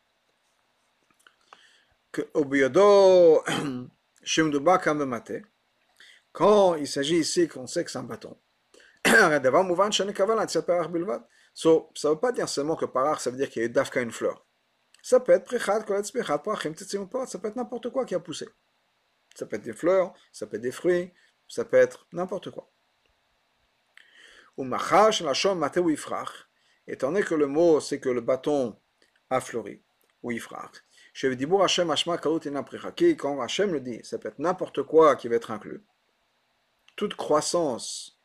[2.11, 2.21] Que
[6.33, 8.37] quand il s'agit ici qu'on sait que c'est un bâton.
[11.53, 13.67] So, ça ne veut pas dire seulement que parach, ça veut dire qu'il y a
[13.67, 14.45] eu dafka une fleur.
[15.01, 18.47] Ça peut être prichat, ça peut être n'importe quoi qui a poussé.
[19.38, 21.13] Ça peut être des fleurs, ça peut être des fruits,
[21.47, 22.71] ça peut être n'importe quoi.
[26.88, 28.76] Étant donné que le mot, c'est que le bâton
[29.30, 29.84] a fleuri,
[30.23, 30.71] ou ifrach.
[33.19, 35.84] Quand Hachem le dit, ça peut être n'importe quoi qui va être inclus.
[36.95, 38.19] Toute croissance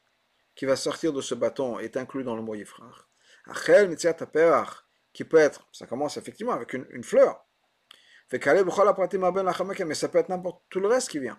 [0.55, 3.07] qui va sortir de ce bâton est inclus dans le mot ifrach.
[3.44, 3.94] Achel
[5.12, 7.44] qui peut être, ça commence effectivement avec une fleur.
[8.33, 11.38] Mais ça peut être n'importe tout le reste qui vient.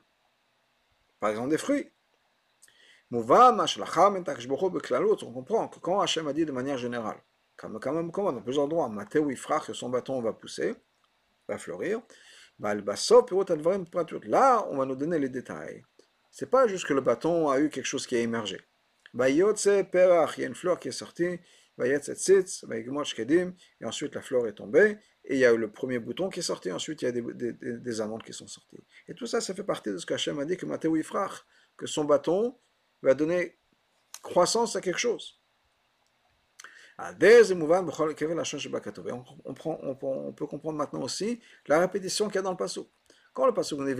[1.20, 1.90] Par exemple des fruits.
[3.12, 3.22] On
[5.32, 7.18] comprend que quand Hachem a dit de manière générale,
[7.56, 10.76] comme quand même comment dans plusieurs endroits, Mathéo Ifrach, que son bâton va pousser,
[11.48, 12.02] va fleurir,
[12.60, 12.76] là
[14.70, 15.84] on va nous donner les détails.
[16.32, 18.60] C'est pas juste que le bâton a eu quelque chose qui a émergé.
[19.14, 19.50] Il y a
[20.40, 21.40] une fleur qui est sortie,
[21.80, 21.96] et
[23.86, 26.44] ensuite la fleur est tombée, et il y a eu le premier bouton qui est
[26.44, 28.84] sorti, ensuite il y a des, des, des qui sont sorties.
[29.08, 31.46] Et tout ça, ça fait partie de ce qu'Hachem a dit que Mathéo Ifrach,
[31.78, 32.58] que son bâton
[33.02, 33.58] va donner
[34.22, 35.40] croissance à quelque chose.
[36.98, 37.14] On,
[39.46, 42.88] on, on, on, peut comprendre maintenant aussi la répétition qu'il y a dans le passou.
[43.34, 43.96] Quand le passou dit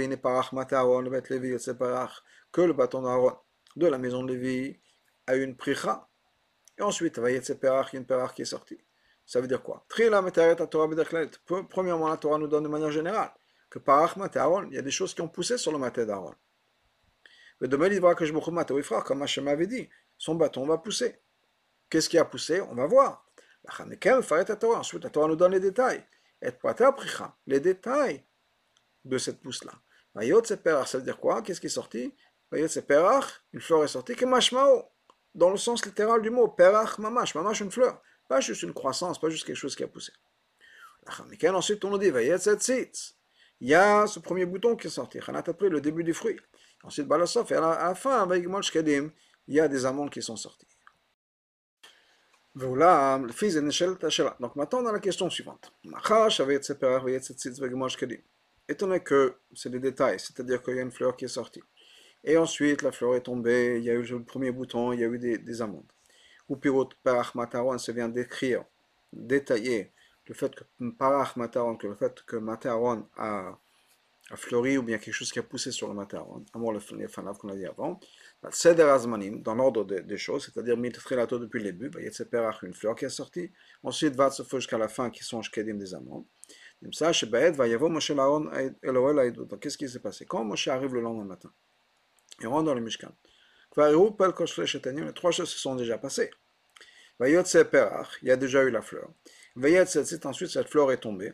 [2.52, 3.36] que le bâton d'Aaron
[3.76, 4.80] de la maison de Lévi
[5.26, 6.08] a une pricha,
[6.78, 7.54] et ensuite, il y a
[7.94, 8.78] une perach qui est sortie.
[9.26, 9.86] Ça veut dire quoi?
[11.70, 13.32] Premièrement, la Torah nous donne de manière générale
[13.70, 16.36] que parach Aaron, il y a des choses qui ont poussé sur le maté d'Aaron.
[17.60, 21.20] Mais demain, il va que je me comme Hachem avait dit, son bâton va pousser.
[21.90, 22.62] Qu'est-ce qui a poussé?
[22.62, 23.26] On va voir.
[23.80, 26.06] Ensuite, la Torah nous donne les détails.
[27.48, 28.24] Les détails
[29.06, 29.72] de cette pousse-là.
[30.46, 31.42] Ça veut dire quoi?
[31.42, 32.14] Qu'est-ce qui est sorti?
[32.52, 32.68] Une
[33.62, 34.16] fleur est sortie.
[34.16, 34.84] Que mashmao
[35.34, 38.00] dans le sens littéral du mot, perach mamash, mamash une fleur,
[38.34, 40.12] pas juste une croissance, pas juste quelque chose qui a poussé.
[41.54, 46.04] Ensuite, on nous dit, il y a ce premier bouton qui est sorti, le début
[46.04, 46.40] du fruit.
[46.84, 50.66] Ensuite, balasof, et à la fin, il y a des amandes qui sont sorties.
[52.56, 52.76] Donc
[54.56, 55.72] maintenant, on la question suivante.
[58.68, 61.62] Étant donné que c'est des détails, c'est-à-dire qu'il y a une fleur qui est sortie,
[62.24, 65.04] et ensuite, la fleur est tombée, il y a eu le premier bouton, il y
[65.04, 65.92] a eu des, des amandes.
[66.54, 68.64] Ou pirot parach mataron, ça vient décrire,
[69.12, 69.92] détailler
[70.28, 70.64] le fait que
[71.00, 73.58] parach mataron, que le fait que mataron a,
[74.36, 77.50] fleuri ou bien quelque chose qui a poussé sur le mataron, à le fanav qu'on
[77.50, 78.00] a dit avant.
[78.52, 82.62] Seder azmanim, dans l'ordre des, choses, c'est-à-dire mitrilato depuis le début, il y a parach,
[82.62, 83.52] une fleur qui est sortie.
[83.82, 86.26] Ensuite, va se jusqu'à la fin qui sont shkedim des amandes.
[89.60, 90.26] Qu'est-ce qui s'est passé?
[90.28, 91.52] Quand Moshe arrive le lendemain matin,
[92.42, 93.12] il rentre dans le Mishkan.
[93.76, 96.30] Les trois choses se sont déjà passées.
[97.22, 97.44] Il
[98.24, 99.10] y a déjà eu la fleur.
[99.56, 101.34] Ensuite, cette fleur est tombée.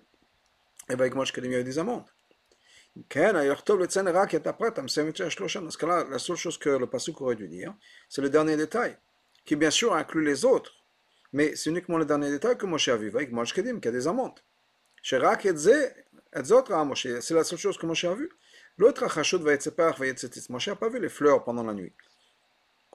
[0.89, 2.05] Et avec moi, y a eu des amandes.
[2.95, 7.73] Dans ce cas-là, la seule chose que le Pasuk aurait dû dire,
[8.09, 8.97] c'est le dernier détail,
[9.45, 10.73] qui bien sûr inclut les autres.
[11.31, 13.91] Mais c'est uniquement le dernier détail que Moshe a vu avec Moshe Kedim, qui a
[13.91, 14.39] des amandes.
[15.03, 15.37] C'est la
[17.43, 18.29] seule chose que Moshe a vu.
[18.77, 21.93] L'autre Achashut va être va être Moshe n'a pas vu les fleurs pendant la nuit.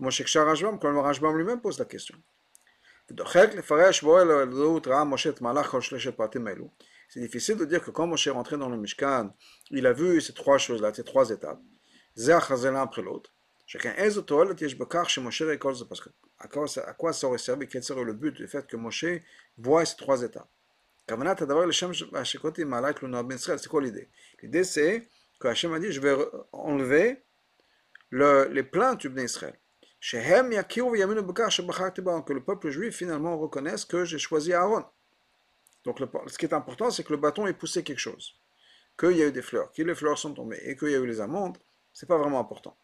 [0.00, 2.16] Moshe Kshar Rajbam, quand le Rajbam lui-même pose la question.
[7.08, 9.34] C'est difficile de dire que quand Moshe est rentré dans le Mishkan,
[9.70, 11.60] il a vu ces trois choses-là, ces trois étapes.
[12.16, 13.32] Zéach l'un après l'autre.
[13.66, 19.06] Chacun à quoi, ça, aurait servi, quel serait le but du fait que Moshe
[19.56, 20.48] voit ces trois états
[21.06, 21.16] C'est
[23.68, 24.08] quoi l'idée
[24.42, 26.16] L'idée c'est que Hachem a dit je vais
[26.52, 27.22] enlever
[28.10, 29.54] le, les du.
[30.06, 30.16] Que
[32.32, 34.84] le peuple juif finalement reconnaisse que j'ai choisi Aaron.
[35.84, 38.34] Donc ce qui est important, c'est que le bâton ait poussé quelque chose.
[38.98, 40.98] Qu'il y a eu des fleurs, que les fleurs sont tombées et qu'il y a
[40.98, 41.56] eu les amandes,
[41.94, 42.76] c'est pas vraiment important.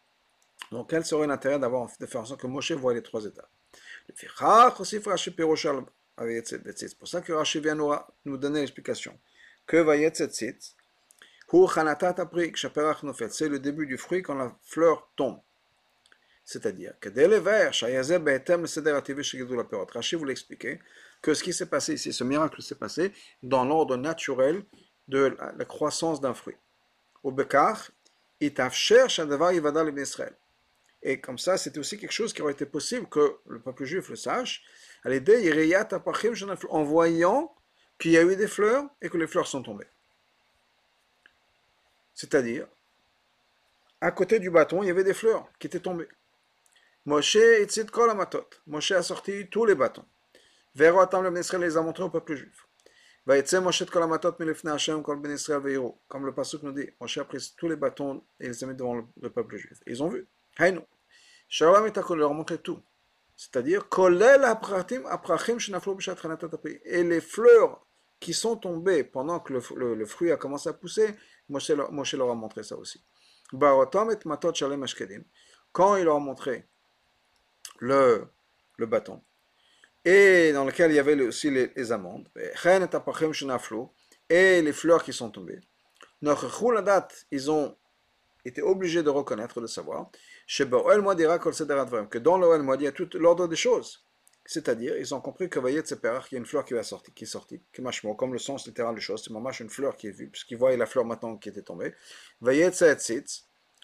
[0.71, 3.47] Donc quel serait l'intérêt d'avoir de faire en sorte que Moshe voit les trois états?
[4.15, 4.27] C'est
[6.97, 9.15] pour ça que Rashi vient nous, donner l'explication.
[9.67, 10.75] Que Vayetzetzit,
[13.29, 15.39] c'est le début du fruit quand la fleur tombe.
[16.43, 17.71] C'est-à-dire que dès l'hiver,
[19.91, 20.79] Rashi vous l'expliquer
[21.21, 24.63] que ce qui s'est passé ici, ce miracle s'est passé dans l'ordre naturel
[25.07, 26.57] de la croissance d'un fruit.
[27.23, 27.91] Au Bekar,
[31.03, 34.09] et comme ça, c'était aussi quelque chose qui aurait été possible que le peuple juif
[34.09, 34.63] le sache,
[35.03, 35.09] à
[36.69, 37.55] en voyant
[37.99, 39.87] qu'il y a eu des fleurs et que les fleurs sont tombées.
[42.13, 42.67] C'est-à-dire,
[43.99, 46.09] à côté du bâton, il y avait des fleurs qui étaient tombées.
[47.05, 47.37] Moshe
[48.67, 50.05] Moshe a sorti tous les bâtons.
[50.75, 52.67] Verotam le Israël les a montrés au peuple juif.
[53.25, 53.83] Moshe
[56.07, 58.75] Comme le passage nous dit, Moshe a pris tous les bâtons et les a mis
[58.75, 59.79] devant le, peuple juif.
[59.87, 60.27] ils ont vu.
[60.59, 60.81] Hainu.
[61.49, 62.79] Shalom et leur montrer tout.
[63.35, 63.89] C'est-à-dire,
[66.85, 67.85] et les fleurs
[68.19, 71.15] qui sont tombées pendant que le, le, fruit a commencé à pousser,
[71.49, 73.03] Moshe Moshe leur a montré ça aussi.
[75.71, 76.70] Quand il leur a montré
[77.81, 78.27] le,
[78.77, 79.21] le bâton,
[80.05, 82.29] et dans lequel il y avait aussi les, les amandes,
[84.29, 85.59] et les fleurs qui sont tombées,
[87.31, 87.75] ils ont
[88.45, 90.09] été obligés de reconnaître, de savoir,
[90.47, 94.05] que dans l'Oel Moed, il y a tout l'ordre des choses.
[94.43, 97.25] C'est-à-dire, ils ont compris que Vayet qu'il y a une fleur qui, va sortir, qui
[97.25, 97.61] est sortie,
[98.17, 100.77] comme le sens littéral des choses, c'est vraiment une fleur qui est vue, puisqu'ils voyaient
[100.77, 101.93] la fleur maintenant qui était tombée.
[102.41, 102.71] Vayet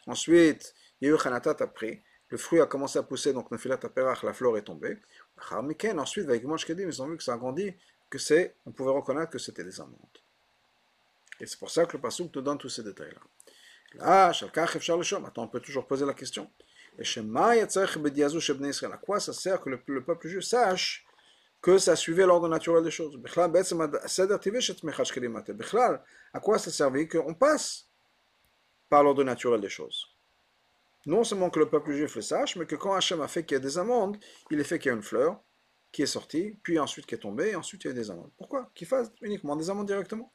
[0.07, 4.33] ensuite, il y a eu Khanatat après, le fruit a commencé à pousser, donc la
[4.33, 4.97] fleur est tombée.
[5.51, 7.73] Ensuite, ils ont vu que ça a grandi,
[8.09, 9.97] que c'est, on pouvait reconnaître que c'était des amandes.
[11.39, 13.21] Et c'est pour ça que le Passouk te donne tous ces détails-là.
[13.93, 16.51] Là, Maintenant, on peut toujours poser la question.
[16.99, 21.05] À quoi ça sert que le, peuple juif sache
[21.61, 23.19] que ça suivait l'ordre naturel des choses?
[26.33, 27.87] À quoi ça servait qu'on passe
[28.89, 30.16] par l'ordre naturel des choses?
[31.07, 33.55] Non seulement que le peuple juif le sache, mais que quand Hachem a fait qu'il
[33.55, 34.17] y a des amandes,
[34.51, 35.41] il a fait qu'il y a une fleur
[35.91, 38.29] qui est sortie, puis ensuite qui est tombée, et ensuite il y a des amandes.
[38.37, 38.69] Pourquoi?
[38.75, 40.33] Qu'il fasse uniquement des amandes directement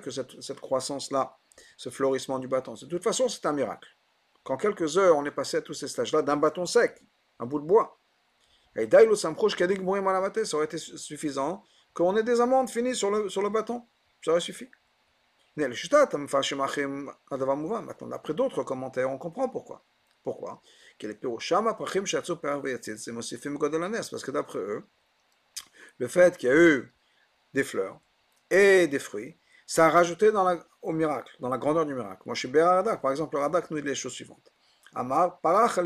[0.00, 1.36] que cette, cette croissance-là,
[1.76, 3.88] ce fleurissement du bâton, de toute façon, c'est un miracle.
[4.44, 7.02] Qu'en quelques heures, on est passé à tous ces stages-là d'un bâton sec,
[7.38, 7.98] un bout de bois.
[8.76, 13.86] Et ça aurait été suffisant qu'on ait des amandes finies sur le, sur le bâton.
[14.24, 14.68] Ça aurait suffi.
[15.56, 15.84] D'après
[18.34, 19.84] d'autres commentaires, on comprend pourquoi.
[20.22, 20.62] Pourquoi?
[20.98, 21.12] Parce
[24.22, 24.86] que d'après eux,
[25.98, 26.94] le fait qu'il y a eu
[27.52, 28.00] des fleurs
[28.50, 29.36] et des fruits,
[29.66, 30.30] ça a rajouté
[30.80, 32.22] au miracle, dans la grandeur du miracle.
[32.26, 34.52] Moi, je suis Radak, par exemple, le Radak nous dit les choses suivantes.
[34.94, 35.78] Amar, parach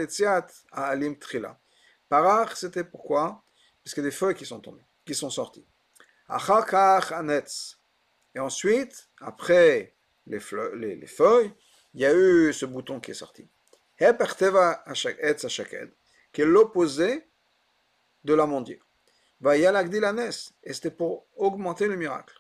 [0.72, 1.59] alim trila.
[2.09, 3.42] Parach, c'était pourquoi?
[3.83, 5.66] Parce qu'il y a des feuilles qui sont tombées, qui sont sorties.
[6.29, 7.79] Achakach anetz.
[8.37, 9.94] Et ensuite, après
[10.27, 10.38] les,
[10.75, 11.51] les, les, feuilles,
[11.94, 13.49] il y a eu ce bouton qui est sorti.
[13.99, 14.05] Qui
[16.42, 17.27] est l'opposé
[18.25, 18.83] de l'amandier.
[19.42, 22.35] Et c'était pour augmenter le miracle.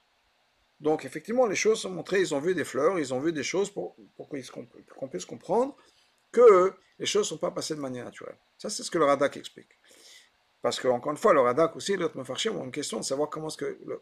[0.80, 3.42] Donc, effectivement, les choses sont montrées, ils ont vu des fleurs, ils ont vu des
[3.42, 5.74] choses pour, pour qu'on puisse comprendre
[6.30, 8.36] que les choses ne sont pas passées de manière naturelle.
[8.58, 9.78] Ça, c'est ce que le Radak explique.
[10.60, 13.48] Parce que, encore une fois, le Radak aussi, l'autre ont une question de savoir comment
[13.48, 13.56] est-ce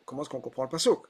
[0.04, 1.06] qu'on est qu'on comprend le Pasuk.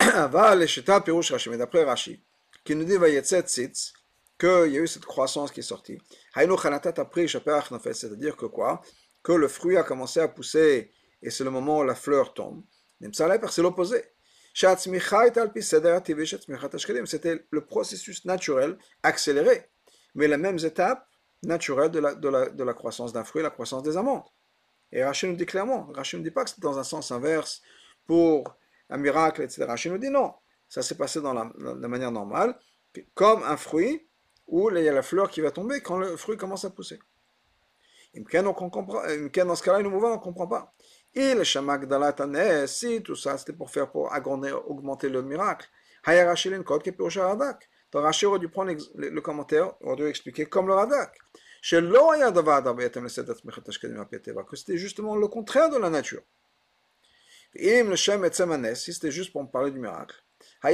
[0.30, 2.22] Va l'écheta Pirouche Rashi, mais d'après Rashi,
[2.64, 3.92] qui nous dit Vayetzet Sitz,
[4.38, 5.98] qu'il y a eu cette croissance qui est sortie.
[6.34, 6.56] C'est-à-dire
[8.36, 8.80] que quoi?
[9.22, 12.62] Que le fruit a commencé à pousser et c'est le moment où la fleur tombe.
[13.12, 14.04] C'est l'opposé.
[14.54, 14.74] C'était
[17.50, 19.68] le processus naturel accéléré,
[20.14, 21.06] mais les mêmes étapes
[21.42, 24.24] naturelles de la, de la, de la croissance d'un fruit, la croissance des amandes.
[24.90, 27.62] Et Rachid nous dit clairement, Rachid ne dit pas que c'est dans un sens inverse
[28.06, 28.56] pour
[28.90, 29.64] un miracle, etc.
[29.64, 30.34] Rachid nous dit non,
[30.68, 31.44] ça s'est passé dans la,
[31.88, 32.58] manière normale,
[33.14, 34.08] comme un fruit
[34.46, 36.98] où il y a la fleur qui va tomber quand le fruit commence à pousser.
[38.34, 40.74] Comprend, dans ce cas-là, nous mouvons, on ne comprend pas.
[41.14, 44.10] Et le shamak dalatane, si tout ça c'était pour faire, pour
[44.66, 45.68] augmenter le miracle,
[46.04, 47.68] radak.
[47.92, 51.16] Donc Rashi aurait dû prendre le, commentaire, aurait dû expliquer comme le Radak.
[54.50, 56.22] Que c'était justement le contraire de la nature.
[57.54, 60.22] Et le Shem et si c'était juste pour me parler du miracle.
[60.62, 60.68] Dans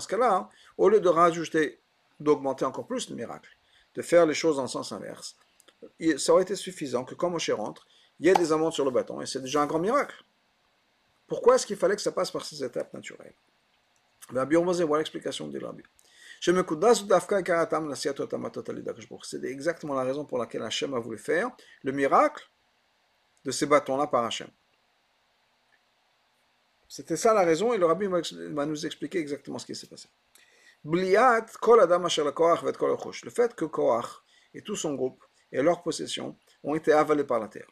[0.00, 1.80] ce cas-là, au lieu de rajouter,
[2.18, 3.56] d'augmenter encore plus le miracle,
[3.94, 5.36] de faire les choses en sens inverse,
[6.18, 7.86] ça aurait été suffisant que quand Moshe rentre,
[8.18, 10.22] il y ait des amandes sur le bâton, et c'est déjà un grand miracle.
[11.26, 13.34] Pourquoi est-ce qu'il fallait que ça passe par ces étapes naturelles
[14.30, 15.82] Voilà l'explication de Rabbi.
[19.22, 21.50] C'est exactement la raison pour laquelle Hachem a voulu faire
[21.82, 22.49] le miracle
[23.44, 24.48] de ces bâtons-là par Hachem.
[26.88, 30.08] C'était ça la raison, et le rabbi va nous expliquer exactement ce qui s'est passé.
[30.82, 30.96] Le
[33.30, 34.22] fait que Korach
[34.54, 37.70] et tout son groupe et leur possession ont été avalés par la terre.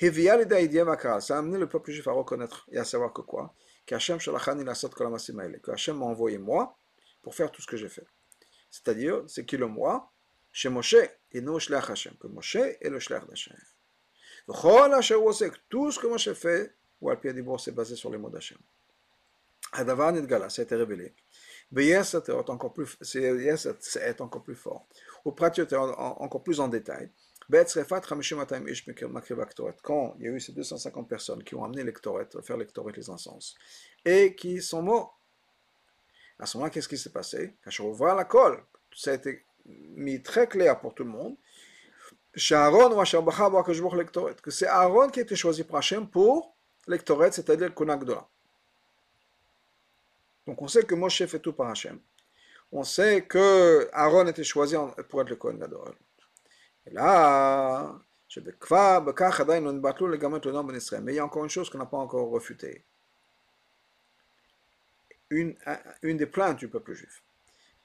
[0.00, 3.54] Ça a amené le peuple juif à reconnaître et à savoir que quoi?
[3.86, 4.18] Que Hachem
[5.98, 6.76] m'a envoyé moi
[7.22, 8.06] pour faire tout ce que j'ai fait.
[8.70, 10.10] C'est-à-dire, c'est qui le moi?
[10.50, 10.96] Chez Moshe
[11.30, 12.16] et non Shlach Hashem.
[12.16, 13.54] Que Moshe est le Shlach d'Hashem.
[14.46, 17.18] Tout ce que Moshe fait, ou al
[17.58, 18.58] c'est basé sur les mots d'Hachem.
[19.72, 21.14] Hadavar Nidgala, ça a été révélé.
[21.72, 24.86] Beyes est encore plus, c'est encore plus fort.
[25.24, 27.10] Au Pratiot encore plus en détail.
[27.50, 27.76] Quand
[30.18, 33.54] il y a eu ces 250 personnes qui ont amené l'électorat, faire l'électorat les encens,
[34.04, 35.18] et qui sont morts.
[36.38, 37.56] À ce moment, qu'est-ce qui s'est passé?
[37.62, 38.64] Quand je la colle,
[38.94, 41.36] ça a été mis très clair pour tout le monde.
[44.42, 46.54] Que c'est Aaron qui a été choisi par Hachem pour
[46.86, 48.26] l'électorat, c'est-à-dire le Konagdola.
[50.46, 51.98] Donc on sait que Moshe fait tout par Hachem.
[52.72, 54.76] On sait que Aaron était choisi
[55.08, 55.94] pour être le Kohen Gadol.
[56.86, 57.94] Et là,
[58.36, 58.42] mais
[61.12, 62.84] il y a encore une chose qu'on n'a pas encore refutée
[65.30, 65.54] une,
[66.02, 67.22] une des plaintes du peuple juif.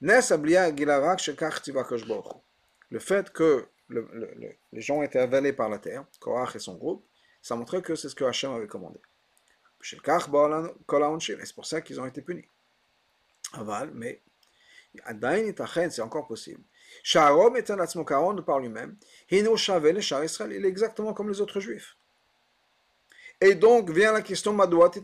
[0.02, 0.22] Le
[3.00, 7.06] fait que le, le, les gens étaient avalés par la terre, Korach et son groupe,
[7.42, 9.00] ça montrait que c'est ce que Hachem avait commandé.
[9.82, 10.02] C'est
[11.56, 12.48] pour ça qu'ils ont été punis.
[13.54, 14.22] Aval, mais
[15.92, 16.62] c'est encore possible.
[17.04, 17.80] Sharom est un
[18.34, 18.98] de par lui-même.
[19.30, 21.96] Il est exactement comme les autres juifs.
[23.40, 24.52] Et donc vient la question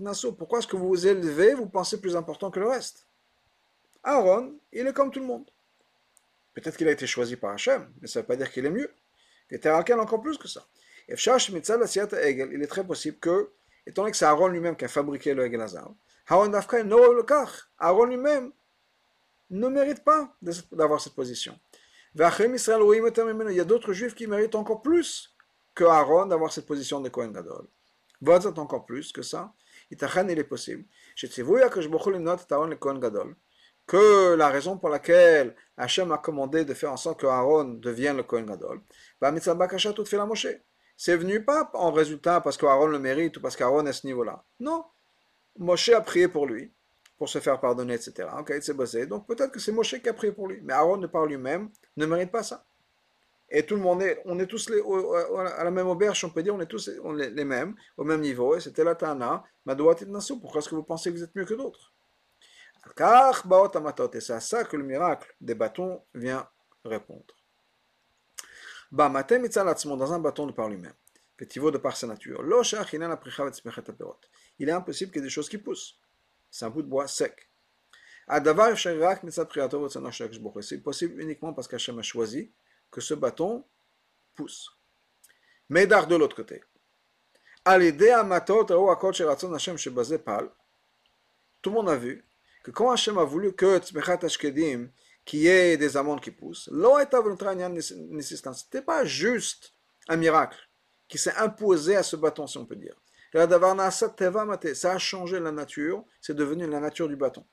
[0.01, 0.33] Nassau.
[0.33, 3.07] Pourquoi est-ce que vous vous élevez, vous pensez plus important que le reste?
[4.03, 5.49] Aaron, il est comme tout le monde.
[6.55, 8.71] Peut-être qu'il a été choisi par Hachem, mais ça ne veut pas dire qu'il est
[8.71, 8.89] mieux.
[9.51, 10.65] Et Terakel encore plus que ça.
[11.07, 13.51] Il est très possible que,
[13.85, 15.63] étant donné que c'est Aaron lui-même qui a fabriqué le Egel
[17.77, 18.51] Aaron lui-même
[19.51, 20.35] ne mérite pas
[20.71, 21.59] d'avoir cette position.
[22.15, 25.35] Il y a d'autres juifs qui méritent encore plus
[25.75, 27.67] que Aaron d'avoir cette position de Kohen Gadol
[28.57, 29.53] encore plus que ça.
[29.91, 30.85] il est possible.
[31.15, 31.27] Que
[33.93, 38.23] la raison pour laquelle Hachem a commandé de faire en sorte que Aaron devienne le
[38.23, 38.81] Kohen Gadol,
[40.97, 44.07] c'est venu pas en résultat parce qu'Aaron le mérite ou parce qu'Aaron est à ce
[44.07, 44.43] niveau-là.
[44.59, 44.85] Non.
[45.57, 46.73] Moshe a prié pour lui,
[47.17, 48.29] pour se faire pardonner, etc.
[49.07, 50.61] Donc peut-être que c'est Moshe qui a prié pour lui.
[50.63, 52.65] Mais Aaron, de par lui-même, ne mérite pas ça
[53.49, 54.81] et tout le monde est, on est tous les,
[55.57, 58.55] à la même auberge, on peut dire, on est tous les, mêmes, au même niveau,
[58.55, 61.53] et c'était la Tana, Nassou, pourquoi est-ce que vous pensez que vous êtes mieux que
[61.53, 61.93] d'autres?
[62.97, 66.47] Et c'est à ça que le miracle des bâtons vient
[66.83, 67.35] répondre.
[68.91, 70.93] Dans un bâton de par lui-même,
[71.37, 72.41] de par sa nature,
[74.59, 75.99] il est impossible qu'il y ait des choses qui poussent.
[76.49, 77.49] C'est un bout de bois sec.
[80.61, 82.51] C'est possible uniquement parce qu'Hachem a choisi
[82.89, 83.65] que ce bâton
[84.35, 84.71] pousse.
[85.69, 86.63] Médard de l'autre côté.
[87.65, 87.71] Tout
[91.69, 92.25] le monde a vu
[92.65, 94.89] que quand Hachem a voulu que Tzmechat Ashkedim,
[95.23, 96.67] qu'il y ait des amandes qui poussent,
[98.53, 99.73] c'était pas juste
[100.07, 100.57] un miracle
[101.07, 102.95] qui s'est imposé à ce bâton, si on peut dire.
[104.73, 107.45] Ça a changé la nature, c'est devenu la nature du bâton.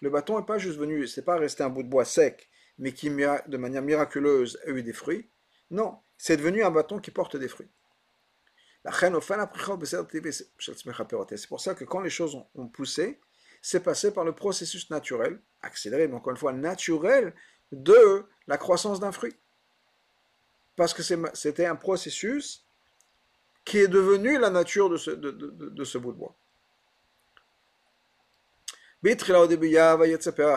[0.00, 2.92] Le bâton n'est pas juste venu, c'est pas resté un bout de bois sec mais
[2.92, 5.28] qui de manière miraculeuse a eu des fruits.
[5.70, 7.68] Non, c'est devenu un bâton qui porte des fruits.
[8.90, 9.10] C'est
[11.48, 13.20] pour ça que quand les choses ont poussé,
[13.62, 17.32] c'est passé par le processus naturel, accéléré, mais encore une fois naturel,
[17.70, 19.34] de la croissance d'un fruit.
[20.76, 21.02] Parce que
[21.32, 22.64] c'était un processus
[23.64, 26.34] qui est devenu la nature de ce, de, de, de ce bout de bois.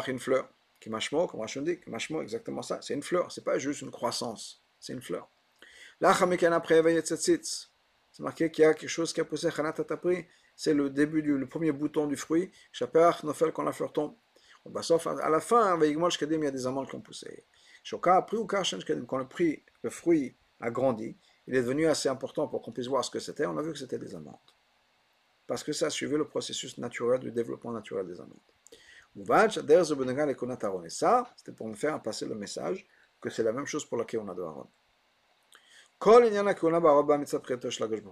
[0.08, 0.50] Une fleur.
[0.80, 2.80] Kimashmo, comme Rachon dit, Kimashmo, exactement ça.
[2.82, 5.28] C'est une fleur, c'est pas juste une croissance, c'est une fleur.
[6.00, 9.74] Là, après, c'est marqué qu'il y a quelque chose qui a poussé Khanat
[10.56, 12.52] c'est le début du le premier bouton du fruit.
[12.72, 14.16] Chaper, Nofel, quand la fleur tombe.
[14.66, 17.46] À la fin, il y a des amandes qui ont poussé.
[17.92, 22.88] Quand le prix, le fruit a grandi, il est devenu assez important pour qu'on puisse
[22.88, 23.46] voir ce que c'était.
[23.46, 24.34] On a vu que c'était des amandes.
[25.46, 28.40] Parce que ça suivait le processus naturel du développement naturel des amandes.
[30.86, 32.88] Et ça, c'était pour me faire passer le message
[33.22, 34.68] que c'est la même chose pour la Keuna de Aaron.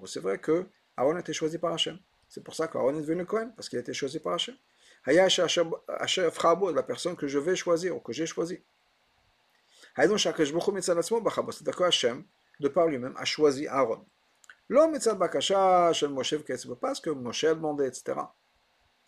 [0.05, 1.99] C'est vrai que Aaron a été choisi par Hachem.
[2.33, 4.55] C'est pour ça qu'Aaron est devenu Cohen, parce qu'il a été choisi par Hachem.
[5.05, 8.59] la personne que je vais choisir, ou que j'ai choisi.
[9.95, 10.07] C'est
[11.61, 12.23] d'accord, Hachem,
[12.59, 14.03] de par lui-même, a choisi Aaron.
[14.67, 16.33] L'homme est bakasha shel Moshe
[16.81, 18.19] parce que Moshe a demandé, etc.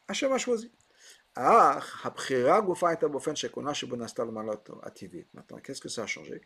[0.08, 0.72] Hachem a choisi.
[1.34, 1.80] Ah,
[5.34, 6.42] Maintenant, qu'est-ce que ça a changé?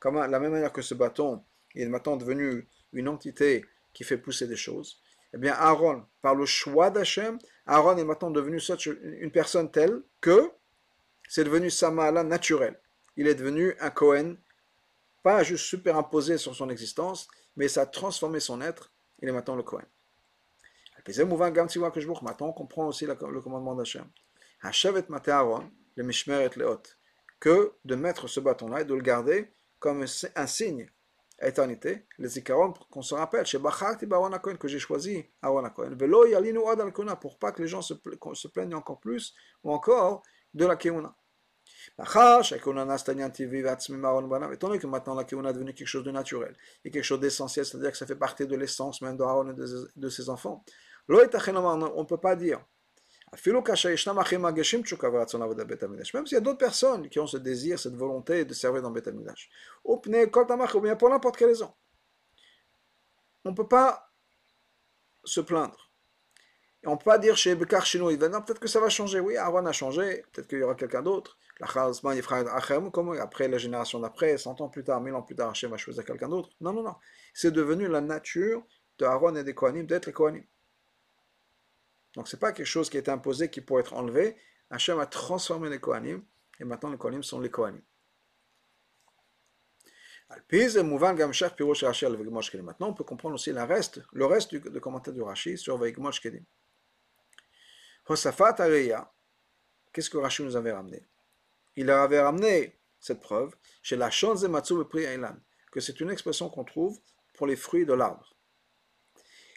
[0.00, 1.44] Comment, la même manière que ce bâton
[1.76, 5.00] est maintenant devenu une entité qui fait pousser des choses,
[5.34, 8.60] eh bien Aaron, par le choix d'Hachem, Aaron est maintenant devenu
[9.20, 10.52] une personne telle que
[11.28, 12.78] c'est devenu Samala naturel.
[13.16, 14.36] Il est devenu un Cohen,
[15.24, 17.26] pas juste superimposé sur son existence,
[17.56, 18.92] mais ça a transformé son être.
[19.20, 19.82] Il est maintenant le Cohen.
[22.22, 24.06] Maintenant, on comprend aussi le commandement d'Hachem.
[24.62, 26.82] Hashavet Mate Aaron, le Mishmeret Leot,
[27.40, 30.04] que de mettre ce bâton-là et de le garder comme
[30.36, 30.88] un signe
[31.44, 35.94] à éternité, les Zikaron, qu'on se rappelle, chez Bachati Baron que j'ai choisi Aaron Cohen,
[35.94, 36.80] Velo Yalinu Ad
[37.20, 37.92] pour pas que les gens se,
[38.32, 40.22] se plaignent encore plus, ou encore
[40.54, 41.14] de la Keuna.
[41.98, 42.38] Étant
[44.68, 47.66] donné que maintenant la Keuna est devenue quelque chose de naturel et quelque chose d'essentiel,
[47.66, 50.64] c'est-à-dire que ça fait partie de l'essence même d'Aaron et de, de ses enfants,
[51.08, 52.64] on ne peut pas dire
[56.14, 58.90] même s'il y a d'autres personnes qui ont ce désir, cette volonté de servir dans
[58.90, 59.50] Beth Amidash.
[59.84, 61.72] Ou bien pour n'importe quelle raison.
[63.44, 64.10] On ne peut pas
[65.24, 65.90] se plaindre.
[66.82, 69.18] Et on ne peut pas dire chez Bekar Shino, peut-être que ça va changer.
[69.18, 71.38] Oui, Aaron a changé, peut-être qu'il y aura quelqu'un d'autre.
[71.60, 76.04] Après la génération d'après, 100 ans plus tard, 1000 ans plus tard, Hachem va choisir
[76.04, 76.50] quelqu'un d'autre.
[76.60, 76.94] Non, non, non.
[77.32, 78.66] C'est devenu la nature
[78.98, 80.44] de Aaron et des Kohanim d'être les Kohanim.
[82.14, 84.36] Donc ce n'est pas quelque chose qui est imposé qui pourrait être enlevé.
[84.70, 86.24] Hachem a transformé les Kohanim,
[86.58, 87.82] et maintenant les Kohanim sont les Kohanim.
[92.62, 96.20] Maintenant, on peut comprendre aussi le reste, le reste du, commentaire du Rashi sur Vaigmosh
[96.20, 96.44] Kedim.
[98.08, 99.12] Hosafat Areya,
[99.92, 101.06] qu'est-ce que Rashi nous avait ramené?
[101.76, 104.74] Il avait ramené cette preuve chez la Shanze Matsu
[105.70, 106.98] que c'est une expression qu'on trouve
[107.34, 108.33] pour les fruits de l'arbre.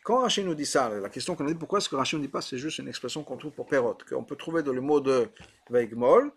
[0.08, 2.24] Quand Rachid nous dit ça, la question qu'on a dit, pourquoi est-ce que Rachid ne
[2.24, 4.80] dit pas c'est juste une expression qu'on trouve pour perrotte, qu'on peut trouver dans le
[4.80, 5.28] mot de
[5.70, 6.32] veigmol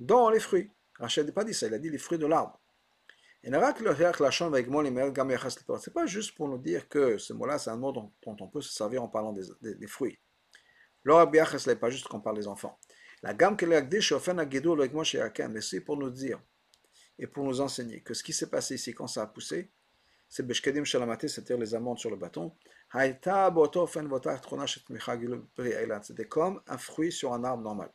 [0.00, 0.68] dans les fruits.
[0.98, 2.60] Rachid n'a pas dit ça, il a dit les fruits de l'arbre.
[3.44, 3.60] Et n'est
[5.94, 8.72] pas juste pour nous dire que ce mot-là, c'est un mot dont, on peut se
[8.72, 9.44] servir en parlant des,
[9.76, 10.18] des, fruits.
[11.06, 12.80] ce n'est pas juste qu'on parle des enfants.
[13.22, 16.42] La gamme que mais c'est pour nous dire
[17.20, 19.70] et pour nous enseigner que ce qui s'est passé ici quand ça a poussé,
[20.34, 22.50] c'est Beshkedim Shalamate, c'est-à-dire les amandes sur le bâton.
[26.02, 27.88] C'était comme un fruit sur un arbre normal.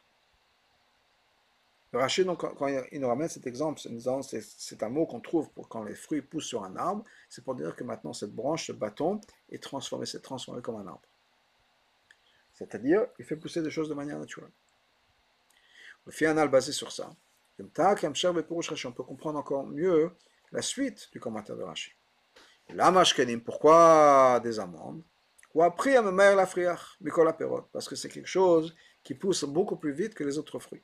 [1.92, 5.84] Rachid, donc, quand il nous ramène cet exemple, c'est un mot qu'on trouve pour quand
[5.84, 9.20] les fruits poussent sur un arbre, c'est pour dire que maintenant cette branche, ce bâton,
[9.52, 11.02] est transformé, c'est transformé comme un arbre.
[12.54, 14.52] C'est-à-dire, il fait pousser des choses de manière naturelle.
[16.06, 17.10] Le final basé sur ça.
[17.60, 20.12] On peut comprendre encore mieux
[20.54, 21.99] la suite du commentaire de Rachid.
[23.44, 25.04] Pourquoi des amandes
[25.54, 27.00] Ou après, à me la friach,
[27.74, 30.84] parce que c'est quelque chose qui pousse beaucoup plus vite que les autres fruits.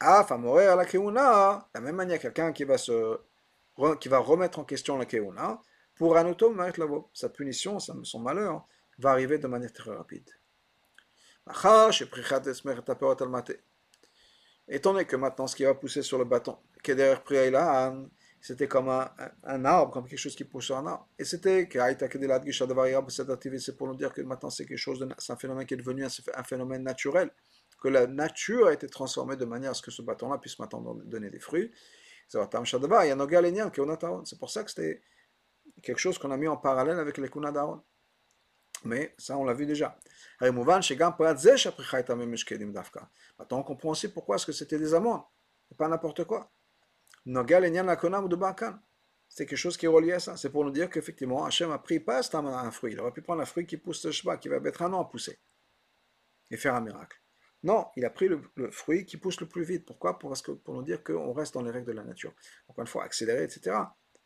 [0.00, 2.76] Ah, à la keuna, la même manière, quelqu'un qui va
[4.00, 5.60] qui va remettre en question la keuna,
[5.96, 6.56] pour un autom
[7.12, 8.66] sa punition, son malheur,
[8.98, 10.30] va arriver de manière très rapide.
[14.68, 17.16] Étant donné que maintenant ce qui va pousser sur le bâton, Keder
[18.48, 21.06] c'était comme un, arbre, comme quelque chose qui pousse un arbre.
[21.18, 21.68] Et c'était
[23.58, 26.44] c'est pour nous dire que maintenant c'est quelque chose, un phénomène qui est devenu un,
[26.44, 27.30] phénomène naturel,
[27.78, 30.94] que la nature a été transformée de manière à ce que ce bâton-là puisse maintenant
[30.94, 31.70] donner des fruits.
[32.26, 32.38] C'est
[34.38, 35.02] pour ça que c'était
[35.82, 37.82] quelque chose qu'on a mis en parallèle avec les Kuna d'Aaron.
[38.84, 39.98] Mais ça, on l'a vu déjà.
[40.40, 40.80] Maintenant,
[43.50, 45.20] on comprend aussi pourquoi est-ce que c'était des amandes,
[45.70, 46.50] et pas n'importe quoi.
[49.28, 50.36] C'est quelque chose qui est relié à ça.
[50.36, 52.92] C'est pour nous dire qu'effectivement, Hachem a pris pas un fruit.
[52.92, 55.02] Il aurait pu prendre un fruit qui pousse le Sheba, qui va mettre un an
[55.02, 55.38] à pousser
[56.50, 57.20] et faire un miracle.
[57.62, 59.84] Non, il a pris le, fruit qui pousse le plus vite.
[59.84, 60.18] Pourquoi?
[60.18, 62.32] Parce que, Pour nous dire qu'on reste dans les règles de la nature.
[62.68, 63.76] Encore une fois, accélérer, etc.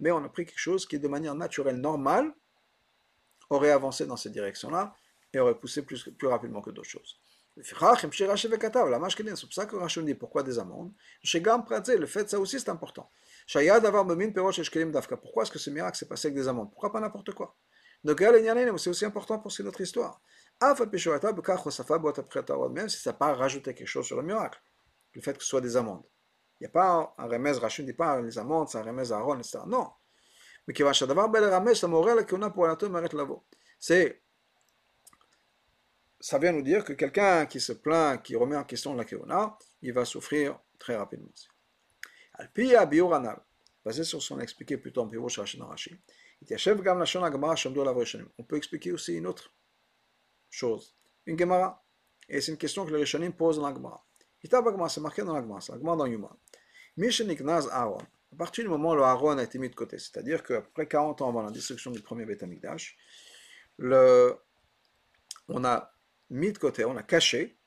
[0.01, 2.33] Mais on a pris quelque chose qui, de manière naturelle, normale,
[3.51, 4.95] aurait avancé dans cette direction-là,
[5.33, 7.19] et aurait poussé plus, plus rapidement que d'autres choses.
[7.55, 9.67] Pour ça
[10.19, 10.91] pourquoi des amandes.
[11.23, 13.11] Le fait, ça aussi c'est important.
[15.21, 17.55] Pourquoi est-ce que ce miracle s'est passé avec des amandes Pourquoi pas n'importe quoi
[18.05, 18.23] Donc,
[18.79, 20.23] c'est aussi important pour notre histoire.
[20.63, 20.77] Même
[22.89, 24.59] si ça n'a pas rajouté quelque chose sur le miracle,
[25.15, 26.05] le fait que ce soit des amandes.
[26.59, 29.39] Il n'y a pas un remèze, dit pas les amandes, c'est un remèze à Aaron,
[29.39, 29.59] etc.
[29.67, 29.91] Non.
[30.67, 30.93] Mais va
[33.79, 34.22] C'est
[36.23, 39.59] ça vient nous dire que quelqu'un qui se plaint, qui remet en question la Keona,
[39.83, 41.33] il va souffrir très rapidement.
[42.35, 43.43] Alpia Biuranal,
[43.85, 45.61] basé sur son expliqué plutôt en Pirosh Rashi,
[48.39, 49.53] on peut expliquer aussi une autre
[50.49, 50.95] chose,
[51.27, 51.85] une Gemara.
[52.29, 54.07] Et c'est une question que les Rishonim posent dans la Gemara.
[54.89, 56.31] c'est marqué dans la Gemara, c'est la Gemara dans Yuma.
[56.97, 57.99] Misheniknaz Aaron,
[58.33, 61.21] à partir du moment où le Aaron a été mis de côté, c'est-à-dire qu'après 40
[61.21, 62.45] ans avant la destruction du premier Beth
[63.79, 64.37] le,
[65.49, 65.93] on a
[66.33, 67.59] mis de côté, on a caché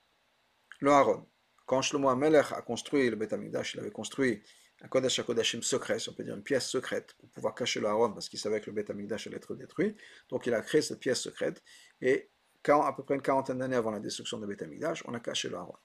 [0.80, 1.26] le Aaron.
[1.66, 4.42] Quand Shlomo Amelech a construit le Beth Amikdash, il avait construit
[4.82, 7.88] un Kodesh HaKodashim secret, si on peut dire une pièce secrète, pour pouvoir cacher le
[7.88, 9.96] Aaron, parce qu'il savait que le Beth Amikdash allait être détruit.
[10.30, 11.64] Donc il a créé cette pièce secrète,
[12.02, 12.30] et
[12.68, 15.50] à peu près une quarantaine d'années avant la destruction du Beth Amikdash, on a caché
[15.50, 15.78] le Aaron.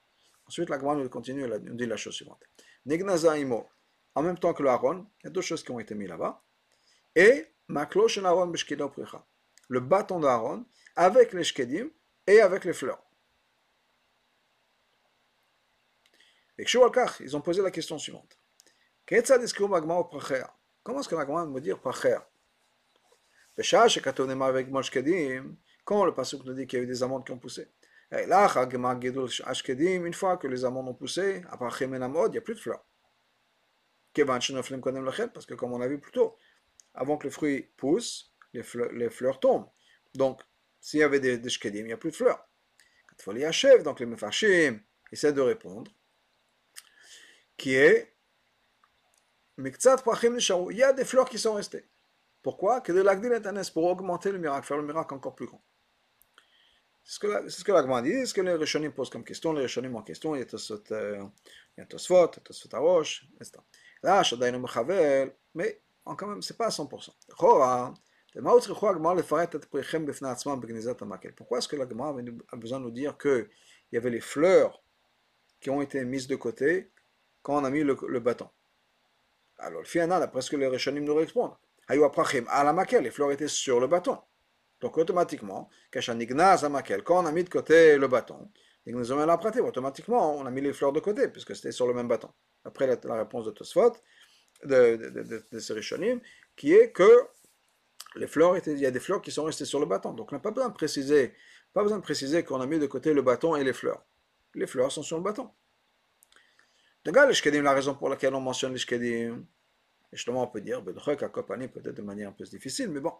[0.46, 2.42] Ensuite, la nous continue, elle nous dit la chose suivante.
[2.86, 3.68] Negnazaimo,
[4.14, 6.08] en même temps que le Aaron, il y a deux choses qui ont été mises
[6.08, 6.42] là-bas,
[7.14, 8.52] et Maklosh Aaron
[9.68, 10.66] le bâton d'Aaron,
[10.96, 11.90] avec les Shkedim,
[12.30, 13.02] et avec les fleurs.
[16.58, 18.38] Et ils ont posé la question suivante.
[19.06, 19.20] Comment
[21.00, 22.18] est-ce que la Gemara veut dire pracher?
[25.84, 27.68] Quand le passage nous dit qu'il y a eu des amandes qui ont poussé?
[28.12, 32.84] Une fois que les amandes ont poussé, après il n'y a plus de fleurs.
[34.12, 36.36] Parce que comme on a vu plus tôt,
[36.94, 39.68] avant que le fruit pousse, les fleurs, les fleurs tombent.
[40.14, 40.42] Donc,
[40.80, 42.46] s'il y avait des, des il n'y a plus de fleurs.
[43.06, 44.80] Quand il achève, donc les mefashim
[45.12, 45.90] essaient de répondre,
[47.56, 48.14] qui est
[49.58, 51.84] il y a des fleurs qui sont restées.
[52.42, 52.80] Pourquoi?
[52.80, 55.62] Que de l'agdil est pour augmenter le miracle, faire le miracle encore plus grand.
[57.04, 57.14] C'est
[57.48, 60.02] ce que, l'agma dit, c'est ce que les Rishonim posent comme question, les Rishonim en
[60.02, 61.24] question, il y a Tosfot, euh,
[61.76, 63.58] il y a Tosfot, Tosfot Arosh, etc.
[64.02, 67.10] Là, Shadainu Mechavel, mais quand même, c'est pas à 100%.
[67.36, 67.94] Chora,
[68.34, 68.98] pourquoi
[71.58, 72.16] est-ce que la Gemara
[72.52, 73.48] a besoin de nous dire qu'il
[73.92, 74.82] y avait les fleurs
[75.60, 76.92] qui ont été mises de côté
[77.42, 78.48] quand on a mis le, bâton
[79.58, 81.56] Alors, le d'après ce que les Rishonim nous répondent,
[81.88, 84.18] les fleurs étaient sur le bâton.
[84.80, 88.48] Donc, automatiquement, quand on a mis de côté le bâton,
[88.86, 92.30] automatiquement, on a mis les fleurs de côté, puisque c'était sur le même bâton.
[92.64, 93.92] Après la, réponse de Tosfot,
[94.64, 96.20] de, de, de,
[96.56, 97.26] qui est que
[98.16, 100.12] les fleurs il y a des fleurs qui sont restées sur le bâton.
[100.12, 101.34] Donc on n'a pas besoin de préciser,
[101.72, 104.04] pas besoin de préciser qu'on a mis de côté le bâton et les fleurs.
[104.54, 105.50] Les fleurs sont sur le bâton.
[107.04, 109.46] Donc les shkedim, la raison pour laquelle on mentionne les shkedim,
[110.12, 113.14] et justement on peut dire, peut-être de manière un peu difficile, mais bon,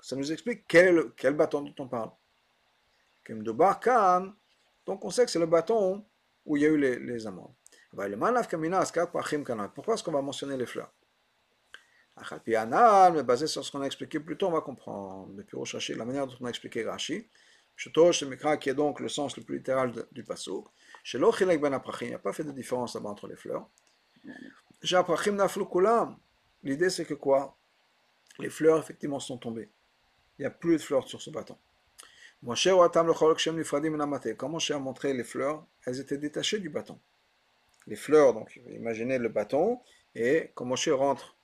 [0.00, 2.10] ça nous explique quel, bâton dont on parle.
[4.86, 6.04] Donc on sait que c'est le bâton
[6.44, 7.54] où il y a eu les, les amandes.
[9.74, 10.92] Pourquoi est-ce qu'on va mentionner les fleurs?
[13.14, 15.32] Mais basé sur ce qu'on a expliqué plus tôt, on va comprendre.
[15.34, 17.26] Depuis Rashi, la manière dont on a expliqué Rashi,
[17.76, 20.66] qui est donc le sens le plus littéral du pasuk.
[21.02, 23.68] Chez ben il n'y a pas fait de différence entre les fleurs.
[26.62, 27.56] L'idée c'est que quoi?
[28.38, 29.68] Les fleurs effectivement sont tombées.
[30.38, 31.56] Il n'y a plus de fleurs sur ce bâton.
[32.44, 36.98] Quand Moshe a montré les fleurs, elles étaient détachées du bâton.
[37.86, 39.80] Les fleurs, donc imaginez le bâton,
[40.14, 41.36] et quand Moshe rentre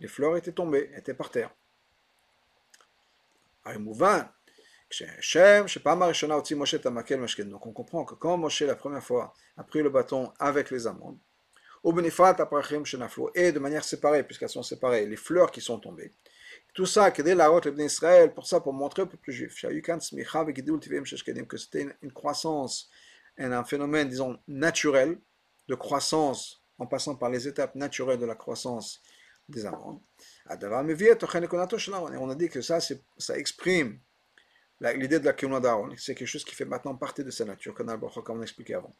[0.00, 1.50] les fleurs étaient tombées, étaient par terre.
[7.50, 10.86] Donc on comprend que quand Moshe la première fois a pris le bâton avec les
[10.86, 11.18] amandes,
[11.86, 16.14] et de manière séparée, puisqu'elles sont séparées, les fleurs qui sont tombées,
[16.72, 22.90] tout ça, pour ça, pour montrer au peuple juif, que c'était une croissance,
[23.38, 25.18] un phénomène, disons, naturel,
[25.68, 29.02] de croissance, en passant par les étapes naturelles de la croissance
[29.48, 30.00] des amandes.
[30.50, 30.54] Et
[32.16, 33.98] on a dit que ça, ça exprime
[34.80, 35.90] l'idée de la Kiyuna d'Aaron.
[35.96, 38.94] C'est quelque chose qui fait maintenant partie de sa nature, comme on a expliqué avant.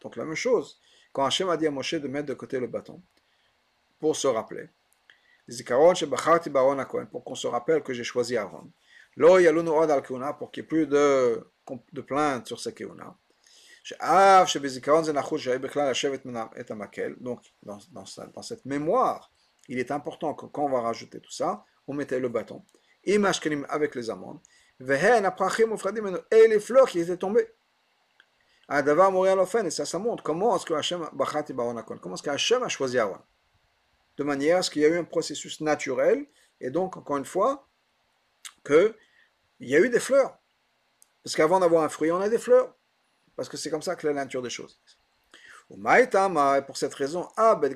[0.00, 0.80] Donc la même chose,
[1.12, 3.02] quand Hachem a dit à Moshe de mettre de côté le bâton,
[4.00, 4.68] pour se rappeler,
[7.10, 8.70] pour qu'on se rappelle que j'ai choisi Aaron,
[9.18, 11.46] pour qu'il n'y ait plus de,
[11.92, 13.16] de plainte sur sa Kiyuna,
[17.20, 19.30] donc dans, cette mémoire,
[19.68, 22.64] il est important que quand on va rajouter tout ça, on mettait le bâton.
[23.68, 24.40] Avec les amandes.
[24.80, 27.48] Et les fleurs qui étaient tombées.
[28.68, 33.20] Et ça, ça montre comment est-ce que Hachem comment est-ce que a choisi Aaron.
[34.16, 36.26] De manière à ce qu'il y a eu un processus naturel,
[36.60, 37.68] et donc, encore une fois,
[38.64, 38.94] qu'il
[39.60, 40.38] y a eu des fleurs.
[41.22, 42.75] Parce qu'avant d'avoir un fruit, on a des fleurs.
[43.36, 44.80] Parce que c'est comme ça que la nature des choses.
[45.68, 47.74] Pour cette raison, ah, ben,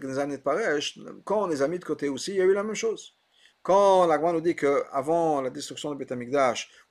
[1.24, 3.16] quand on les a mis de côté aussi, il y a eu la même chose.
[3.62, 6.12] Quand la nous dit qu'avant la destruction de Beth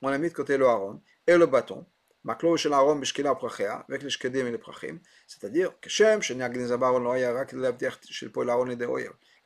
[0.02, 1.84] on a mis de côté le haron et le bâton,
[2.24, 2.42] avec
[4.02, 5.72] les shkedim et les prachim, c'est-à-dire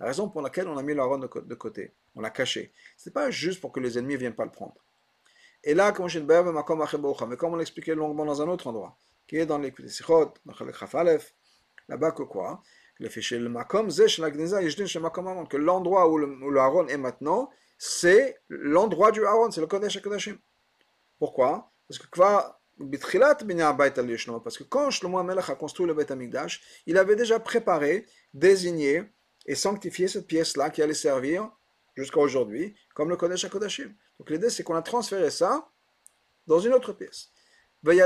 [0.01, 3.09] la raison pour laquelle on a mis le haron de côté, on l'a caché, ce
[3.09, 4.77] n'est pas juste pour que les ennemis ne viennent pas le prendre.
[5.62, 9.59] Et là, comme mais comme on l'expliquait longuement dans un autre endroit, qui est dans
[9.59, 11.35] les Sichot, dans le Chafalef,
[11.89, 12.62] là-bas que quoi?
[12.99, 20.39] Que l'endroit où le, Aaron est maintenant, c'est l'endroit du Aaron, c'est le Kodesh HaKodashim.
[21.18, 21.72] Pourquoi?
[21.89, 22.07] Parce que
[22.77, 29.05] parce que quand Shlomo Amelech a construit le Beth Amikdash, il avait déjà préparé, désigné
[29.47, 31.51] et sanctifié cette pièce-là qui allait servir
[31.97, 33.95] jusqu'à aujourd'hui comme le Kodesh HaKodashim.
[34.18, 35.68] Donc l'idée c'est qu'on a transféré ça
[36.47, 37.31] dans une autre pièce.
[37.87, 38.01] Et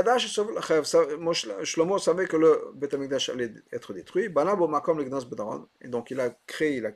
[5.87, 6.91] donc il a créé, il a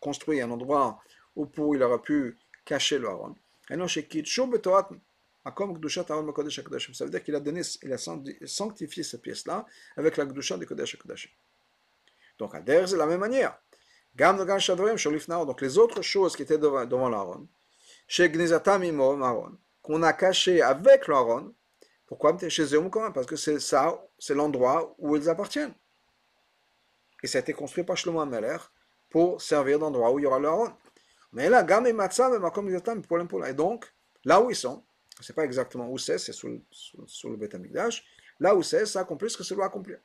[0.00, 0.98] construit un endroit
[1.36, 3.34] où il aurait pu cacher le Aaron.
[3.68, 3.76] Ça
[7.04, 7.42] veut dire qu'il a
[7.82, 7.98] il a
[8.46, 9.66] sanctifié cette pièce-là
[9.96, 11.00] avec la Kodesh HaKodashim.
[12.38, 13.58] Donc, c'est la même manière.
[14.14, 17.48] Donc, les autres choses qui étaient devant, l'Aaron,
[19.82, 21.54] qu'on a caché avec l'Aaron,
[22.12, 25.72] pourquoi chez eux Parce que c'est ça, c'est l'endroit où ils appartiennent.
[27.22, 28.58] Et ça a été construit par Shlomo Ameler
[29.08, 30.50] pour servir d'endroit où il y aura le
[31.32, 32.30] Mais là, Gam et Matzah,
[33.48, 33.94] et donc,
[34.26, 34.84] là où ils sont,
[35.16, 38.04] je ne sais pas exactement où c'est, c'est sous, le Beth Amikdash,
[38.38, 39.96] là où c'est, ça accomplit ce que ça doit accomplir.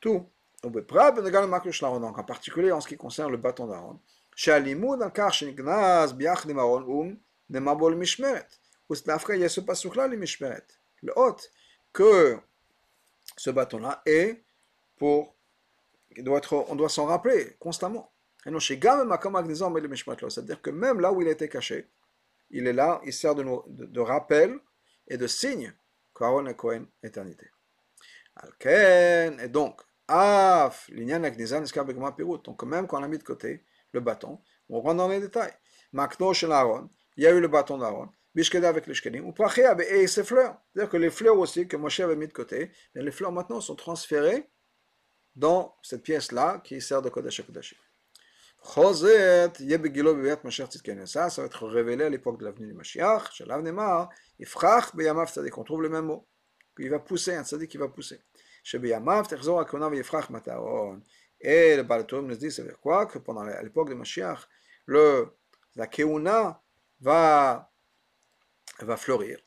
[0.00, 0.28] Tout.
[0.64, 4.00] Donc, en particulier en ce qui concerne le bâton d'Aaron.
[8.90, 10.66] Il y a ce passage-là, les Mishmeret.
[11.02, 11.50] Le hôte,
[11.92, 12.38] que
[13.36, 14.44] ce bâton-là est
[14.96, 15.36] pour.
[16.18, 18.12] Doit être, on doit s'en rappeler constamment.
[18.44, 21.90] C'est-à-dire que même là où il été caché,
[22.50, 24.58] il est là, il sert de, de, rappel
[25.08, 25.72] et de signe
[26.14, 27.46] qu'Aaron est Cohen éternité.
[28.64, 34.96] Et donc, Af, donc même quand on a mis de côté le bâton, on rentre
[34.96, 35.52] dans les détails.
[35.92, 39.34] Makno chez Aaron, il y a eu le bâton d'Aaron, Bishkeda avec les Shkedim, ou
[39.88, 40.56] et ses fleurs.
[40.72, 43.76] C'est-à-dire que les fleurs aussi que Moshe avait mis de côté, les fleurs maintenant sont
[43.76, 44.50] transférées
[45.36, 47.42] dans cette pièce-là qui sert de Kodesh
[50.44, 51.06] Mashiach Tzidkenu.
[51.06, 53.32] Ça, va être révélé à l'époque de l'avenue du Mashiach.
[53.32, 54.08] Shalav Nemar,
[54.38, 55.56] Ifrach Beyamav Tzadik.
[55.58, 56.26] On trouve le même mot.
[56.78, 58.20] Il va pousser, un Tzadik qui va pousser.
[58.62, 61.00] Shebeyamav Techzor Akona Veyifrach Mataron.
[61.40, 63.06] Et le Balatoum nous dit, dire quoi?
[63.06, 64.48] Que pendant l'époque de Mashiach,
[64.86, 65.28] le,
[65.76, 66.62] la Keuna
[67.00, 67.70] va
[68.80, 69.38] va fleurir.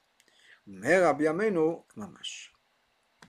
[0.66, 2.57] Mais Rabbi Amenu, mamash.